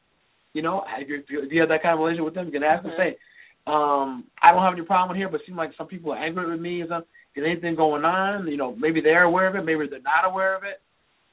You 0.54 0.62
know 0.62 0.84
if 0.96 1.28
you, 1.28 1.42
if 1.42 1.52
you 1.52 1.60
have 1.60 1.68
that 1.68 1.82
kind 1.82 1.92
of 1.92 1.98
relationship 1.98 2.24
with 2.24 2.34
them 2.34 2.46
you 2.46 2.52
can 2.52 2.62
ask 2.62 2.80
mm-hmm. 2.80 2.88
them 2.88 3.12
say 3.12 3.16
um, 3.66 4.24
I 4.42 4.52
don't 4.52 4.62
have 4.62 4.74
any 4.74 4.86
problem 4.86 5.16
here, 5.16 5.28
but 5.28 5.40
it 5.40 5.46
seems 5.46 5.58
like 5.58 5.70
some 5.76 5.88
people 5.88 6.12
are 6.12 6.24
angry 6.24 6.48
with 6.50 6.60
me. 6.60 6.82
Is, 6.82 6.90
anything 7.44 7.76
going 7.76 8.04
on? 8.04 8.46
You 8.46 8.56
know, 8.56 8.74
maybe 8.76 9.00
they're 9.00 9.24
aware 9.24 9.48
of 9.48 9.56
it, 9.56 9.64
maybe 9.64 9.86
they're 9.90 10.00
not 10.00 10.24
aware 10.24 10.56
of 10.56 10.62
it. 10.62 10.80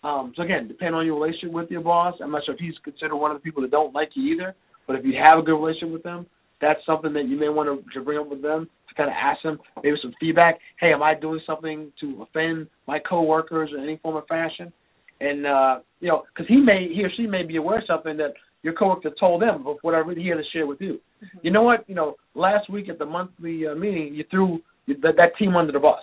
Um, 0.03 0.33
so 0.35 0.43
again, 0.43 0.67
depending 0.67 0.95
on 0.95 1.05
your 1.05 1.15
relationship 1.15 1.51
with 1.51 1.71
your 1.71 1.81
boss, 1.81 2.15
I'm 2.21 2.31
not 2.31 2.43
sure 2.45 2.55
if 2.55 2.59
he's 2.59 2.73
considered 2.83 3.15
one 3.15 3.31
of 3.31 3.37
the 3.37 3.41
people 3.41 3.61
that 3.61 3.71
don't 3.71 3.93
like 3.93 4.09
you 4.15 4.33
either. 4.33 4.53
But 4.85 4.97
if 4.97 5.05
you 5.05 5.13
have 5.21 5.39
a 5.39 5.41
good 5.41 5.55
relationship 5.55 5.93
with 5.93 6.03
them, 6.03 6.25
that's 6.59 6.79
something 6.85 7.13
that 7.13 7.27
you 7.27 7.39
may 7.39 7.49
want 7.49 7.69
to, 7.69 7.99
to 7.99 8.03
bring 8.03 8.19
up 8.19 8.29
with 8.29 8.41
them 8.41 8.69
to 8.89 8.95
kind 8.95 9.09
of 9.09 9.15
ask 9.15 9.41
them 9.43 9.59
maybe 9.81 9.95
some 10.01 10.13
feedback. 10.19 10.59
Hey, 10.79 10.91
am 10.91 11.03
I 11.03 11.13
doing 11.13 11.39
something 11.45 11.91
to 12.01 12.23
offend 12.23 12.67
my 12.87 12.99
coworkers 12.99 13.69
in 13.75 13.83
any 13.83 13.97
form 13.97 14.15
or 14.15 14.25
fashion? 14.27 14.73
And 15.21 15.45
uh, 15.45 15.79
you 16.01 16.09
know, 16.09 16.23
because 16.33 16.47
he 16.49 16.57
may, 16.57 16.89
he 16.93 17.03
or 17.03 17.09
she 17.15 17.27
may 17.27 17.43
be 17.43 17.55
aware 17.55 17.79
of 17.79 17.85
something 17.87 18.17
that 18.17 18.33
your 18.63 18.73
coworker 18.73 19.12
told 19.19 19.41
them 19.41 19.67
of 19.67 19.78
whatever 19.82 20.13
he 20.15 20.28
had 20.28 20.38
to 20.38 20.43
share 20.52 20.65
with 20.65 20.82
you. 20.82 20.93
Mm-hmm. 21.23 21.39
You 21.43 21.52
know 21.52 21.63
what? 21.63 21.88
You 21.88 21.95
know, 21.95 22.15
last 22.34 22.69
week 22.69 22.89
at 22.89 22.97
the 22.97 23.06
monthly 23.06 23.67
uh, 23.67 23.76
meeting, 23.76 24.15
you 24.15 24.23
threw 24.32 24.60
that, 24.88 25.15
that 25.17 25.38
team 25.38 25.56
under 25.56 25.71
the 25.71 25.80
bus. 25.80 26.02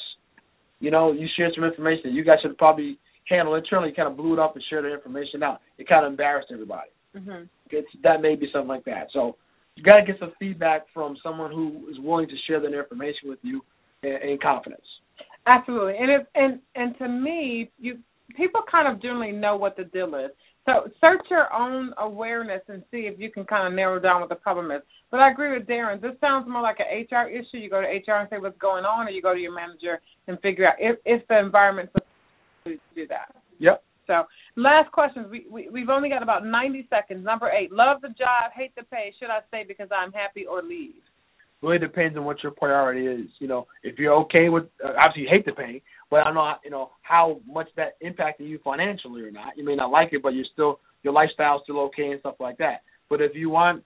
You 0.78 0.90
know, 0.90 1.12
you 1.12 1.26
shared 1.36 1.52
some 1.54 1.64
information 1.64 2.02
that 2.04 2.12
you 2.12 2.24
guys 2.24 2.38
should 2.42 2.56
probably 2.56 2.98
handle 3.28 3.54
internally. 3.54 3.88
You 3.88 3.94
kind 3.94 4.08
of 4.08 4.16
blew 4.16 4.34
it 4.34 4.38
up 4.38 4.54
and 4.54 4.64
shared 4.70 4.84
the 4.84 4.94
information 4.94 5.42
out. 5.42 5.60
It 5.78 5.88
kind 5.88 6.06
of 6.06 6.12
embarrassed 6.12 6.48
everybody. 6.52 6.90
Mm-hmm. 7.16 7.44
It's, 7.70 7.88
that 8.02 8.22
may 8.22 8.36
be 8.36 8.46
something 8.52 8.68
like 8.68 8.84
that. 8.84 9.08
So 9.12 9.36
you 9.74 9.82
got 9.82 9.96
to 9.96 10.06
get 10.06 10.18
some 10.20 10.32
feedback 10.38 10.86
from 10.92 11.16
someone 11.22 11.50
who 11.50 11.88
is 11.90 11.98
willing 11.98 12.28
to 12.28 12.34
share 12.46 12.60
that 12.60 12.76
information 12.76 13.28
with 13.28 13.38
you 13.42 13.62
in, 14.02 14.16
in 14.22 14.38
confidence. 14.42 14.84
Absolutely, 15.46 15.94
and 15.98 16.10
it, 16.10 16.26
and 16.34 16.60
and 16.74 16.98
to 16.98 17.08
me, 17.08 17.70
you 17.78 17.98
people 18.36 18.60
kind 18.70 18.88
of 18.88 19.02
generally 19.02 19.32
know 19.32 19.56
what 19.56 19.76
the 19.76 19.84
deal 19.84 20.14
is. 20.14 20.30
So 20.66 20.90
search 21.00 21.22
your 21.30 21.52
own 21.52 21.92
awareness 21.98 22.60
and 22.68 22.82
see 22.90 23.08
if 23.08 23.18
you 23.18 23.30
can 23.30 23.44
kind 23.44 23.66
of 23.66 23.72
narrow 23.74 23.98
down 23.98 24.20
what 24.20 24.28
the 24.28 24.34
problem 24.34 24.70
is. 24.70 24.82
But 25.10 25.20
I 25.20 25.30
agree 25.30 25.56
with 25.56 25.66
Darren. 25.66 26.00
This 26.00 26.12
sounds 26.20 26.46
more 26.48 26.62
like 26.62 26.76
an 26.78 27.06
HR 27.10 27.28
issue. 27.28 27.56
You 27.56 27.70
go 27.70 27.80
to 27.80 27.86
HR 27.86 28.18
and 28.18 28.28
say 28.30 28.36
what's 28.38 28.58
going 28.58 28.84
on, 28.84 29.06
or 29.06 29.10
you 29.10 29.22
go 29.22 29.34
to 29.34 29.40
your 29.40 29.54
manager 29.54 30.00
and 30.28 30.38
figure 30.40 30.68
out 30.68 30.74
if 30.78 30.98
if 31.04 31.26
the 31.28 31.38
environment 31.38 31.90
to 32.64 32.76
do 32.94 33.06
that. 33.08 33.34
Yep. 33.58 33.82
So 34.06 34.24
last 34.56 34.92
questions. 34.92 35.26
We, 35.30 35.46
we 35.50 35.68
we've 35.70 35.88
only 35.88 36.08
got 36.08 36.22
about 36.22 36.44
ninety 36.44 36.86
seconds. 36.90 37.24
Number 37.24 37.50
eight. 37.50 37.72
Love 37.72 38.02
the 38.02 38.08
job, 38.08 38.52
hate 38.54 38.74
the 38.76 38.82
pay. 38.82 39.14
Should 39.18 39.30
I 39.30 39.40
stay 39.48 39.64
because 39.66 39.88
I'm 39.90 40.12
happy 40.12 40.46
or 40.46 40.62
leave? 40.62 41.02
Really 41.62 41.78
depends 41.78 42.16
on 42.16 42.24
what 42.24 42.42
your 42.42 42.52
priority 42.52 43.06
is. 43.06 43.28
You 43.38 43.48
know, 43.48 43.66
if 43.82 43.98
you're 43.98 44.14
okay 44.22 44.48
with, 44.48 44.64
uh, 44.84 44.92
obviously 44.98 45.22
you 45.22 45.28
hate 45.30 45.44
the 45.44 45.52
pay, 45.52 45.82
but 46.10 46.20
I 46.20 46.24
don't 46.24 46.34
know, 46.34 46.52
you 46.64 46.70
know, 46.70 46.90
how 47.02 47.40
much 47.46 47.68
that 47.76 47.96
impacted 48.00 48.48
you 48.48 48.58
financially 48.64 49.22
or 49.22 49.30
not. 49.30 49.56
You 49.56 49.64
may 49.64 49.76
not 49.76 49.90
like 49.90 50.08
it, 50.12 50.22
but 50.22 50.34
you're 50.34 50.44
still 50.52 50.80
your 51.02 51.12
lifestyle's 51.12 51.62
still 51.64 51.80
okay 51.80 52.10
and 52.10 52.20
stuff 52.20 52.36
like 52.40 52.58
that. 52.58 52.82
But 53.08 53.20
if 53.20 53.32
you 53.34 53.48
want 53.50 53.84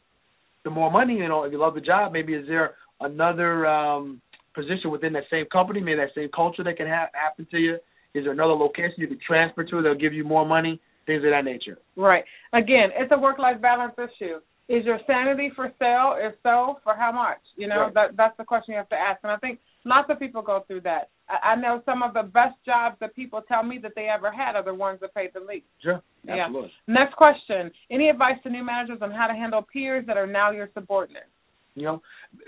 the 0.65 0.71
more 0.71 0.91
money, 0.91 1.15
you 1.15 1.29
know, 1.29 1.45
if 1.45 1.53
you 1.53 1.61
love 1.61 1.75
the 1.75 1.81
job, 1.81 2.13
maybe 2.13 2.35
is 2.35 2.47
there 2.49 2.75
another 3.01 3.67
um 3.67 4.21
position 4.55 4.91
within 4.91 5.13
that 5.13 5.25
same 5.31 5.47
company, 5.53 5.81
maybe 5.81 5.97
that 5.99 6.15
same 6.15 6.29
culture 6.35 6.65
that 6.65 6.77
can 6.77 6.87
ha- 6.87 7.11
happen 7.13 7.47
to 7.51 7.59
you? 7.59 7.75
Is 8.15 8.25
there 8.25 8.33
another 8.33 8.55
location 8.55 8.95
you 8.99 9.09
can 9.09 9.19
transfer 9.27 9.65
to 9.65 9.83
that'll 9.83 9.99
give 9.99 10.13
you 10.13 10.25
more 10.25 10.47
money? 10.47 10.81
Things 11.07 11.23
of 11.25 11.31
that 11.33 11.45
nature. 11.45 11.79
Right. 11.97 12.25
Again, 12.55 12.89
it's 12.97 13.13
a 13.13 13.19
work-life 13.19 13.61
balance 13.61 13.93
issue. 13.99 14.39
Is 14.69 14.85
your 14.87 14.99
sanity 15.07 15.51
for 15.55 15.71
sale? 15.79 16.15
If 16.17 16.35
so, 16.43 16.79
for 16.85 16.95
how 16.97 17.13
much? 17.13 17.41
You 17.57 17.69
know, 17.69 17.81
right. 17.81 17.95
that 17.95 18.17
that's 18.17 18.37
the 18.39 18.45
question 18.45 18.73
you 18.73 18.79
have 18.79 18.89
to 18.89 18.97
ask. 18.97 19.21
And 19.23 19.31
I 19.31 19.37
think 19.37 19.59
lots 19.85 20.09
of 20.11 20.19
people 20.19 20.41
go 20.41 20.65
through 20.67 20.81
that. 20.83 21.11
I, 21.29 21.51
I 21.53 21.57
know 21.57 21.83
some 21.85 22.03
of 22.03 22.15
the 22.15 22.23
best 22.23 22.57
jobs 22.65 22.97
that 23.01 23.15
people 23.15 23.43
tell 23.47 23.63
me 23.63 23.79
that 23.83 23.93
they 23.95 24.09
ever 24.09 24.33
had 24.33 24.57
are 24.57 24.65
the 24.65 24.75
ones 24.75 25.01
that 25.03 25.15
paid 25.15 25.31
the 25.35 25.41
least. 25.41 25.67
Sure. 25.83 26.03
Yeah. 26.27 26.47
Absolutely. 26.47 26.73
Next 26.87 27.15
question. 27.15 27.71
Any 27.91 28.09
advice 28.09 28.37
to 28.45 28.51
new 28.51 28.65
managers 28.65 28.99
on 29.03 29.11
how 29.11 29.27
to 29.27 29.35
handle 29.35 29.61
peers 29.71 30.07
that 30.07 30.17
are 30.17 30.27
now 30.27 30.51
your 30.51 30.71
subordinates? 30.73 31.27
You 31.75 31.83
know, 31.83 32.03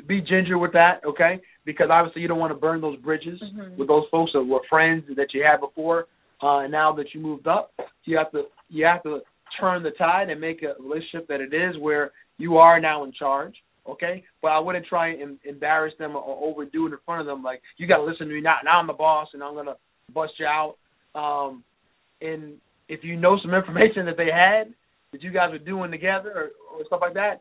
be 0.07 0.21
ginger 0.21 0.57
with 0.57 0.73
that, 0.73 1.01
okay? 1.05 1.41
Because 1.65 1.89
obviously 1.91 2.23
you 2.23 2.29
don't 2.29 2.39
want 2.39 2.53
to 2.53 2.59
burn 2.59 2.81
those 2.81 2.97
bridges 3.01 3.43
Mhm. 3.43 3.77
with 3.77 3.89
those 3.89 4.09
folks 4.09 4.33
that 4.33 4.43
were 4.43 4.63
friends 4.71 5.05
that 5.17 5.35
you 5.35 5.43
had 5.43 5.61
before, 5.61 6.07
uh, 6.43 6.59
and 6.59 6.71
now 6.71 6.93
that 6.93 7.13
you 7.13 7.21
moved 7.21 7.49
up, 7.49 7.73
you 8.05 8.17
have 8.17 8.31
to 8.31 8.47
you 8.69 8.85
have 8.85 9.03
to 9.03 9.23
turn 9.61 9.83
the 9.83 9.91
tide 9.93 10.31
and 10.31 10.41
make 10.41 10.63
a 10.63 10.81
relationship 10.83 11.29
that 11.29 11.41
it 11.41 11.55
is 11.55 11.77
where 11.81 12.13
you 12.39 12.59
are 12.59 12.81
now 12.81 13.05
in 13.05 13.13
charge, 13.13 13.55
okay? 13.89 14.25
But 14.43 14.49
I 14.49 14.59
wouldn't 14.59 14.87
try 14.87 15.13
and 15.13 15.39
embarrass 15.45 15.95
them 15.99 16.17
or 16.17 16.39
overdo 16.45 16.87
it 16.87 16.93
in 16.93 16.99
front 17.05 17.21
of 17.21 17.27
them. 17.27 17.43
Like 17.43 17.61
you 17.77 17.87
got 17.87 17.99
to 17.99 18.05
listen 18.05 18.29
to 18.29 18.35
me 18.35 18.41
now. 18.41 18.57
Now 18.65 18.79
I'm 18.79 18.87
the 18.87 18.93
boss, 18.93 19.29
and 19.33 19.43
I'm 19.43 19.55
gonna 19.55 19.77
bust 20.13 20.33
you 20.39 20.47
out. 20.47 20.77
Um, 21.15 21.65
and 22.21 22.55
if 22.89 23.01
you 23.03 23.17
know 23.17 23.39
some 23.43 23.55
information 23.55 24.07
that 24.07 24.17
they 24.17 24.29
had, 24.33 24.73
that 25.13 25.23
you 25.23 25.33
guys 25.33 25.51
were 25.51 25.59
doing 25.59 25.91
together 25.91 26.31
or, 26.35 26.79
or 26.79 26.85
stuff 26.87 27.01
like 27.01 27.15
that. 27.15 27.41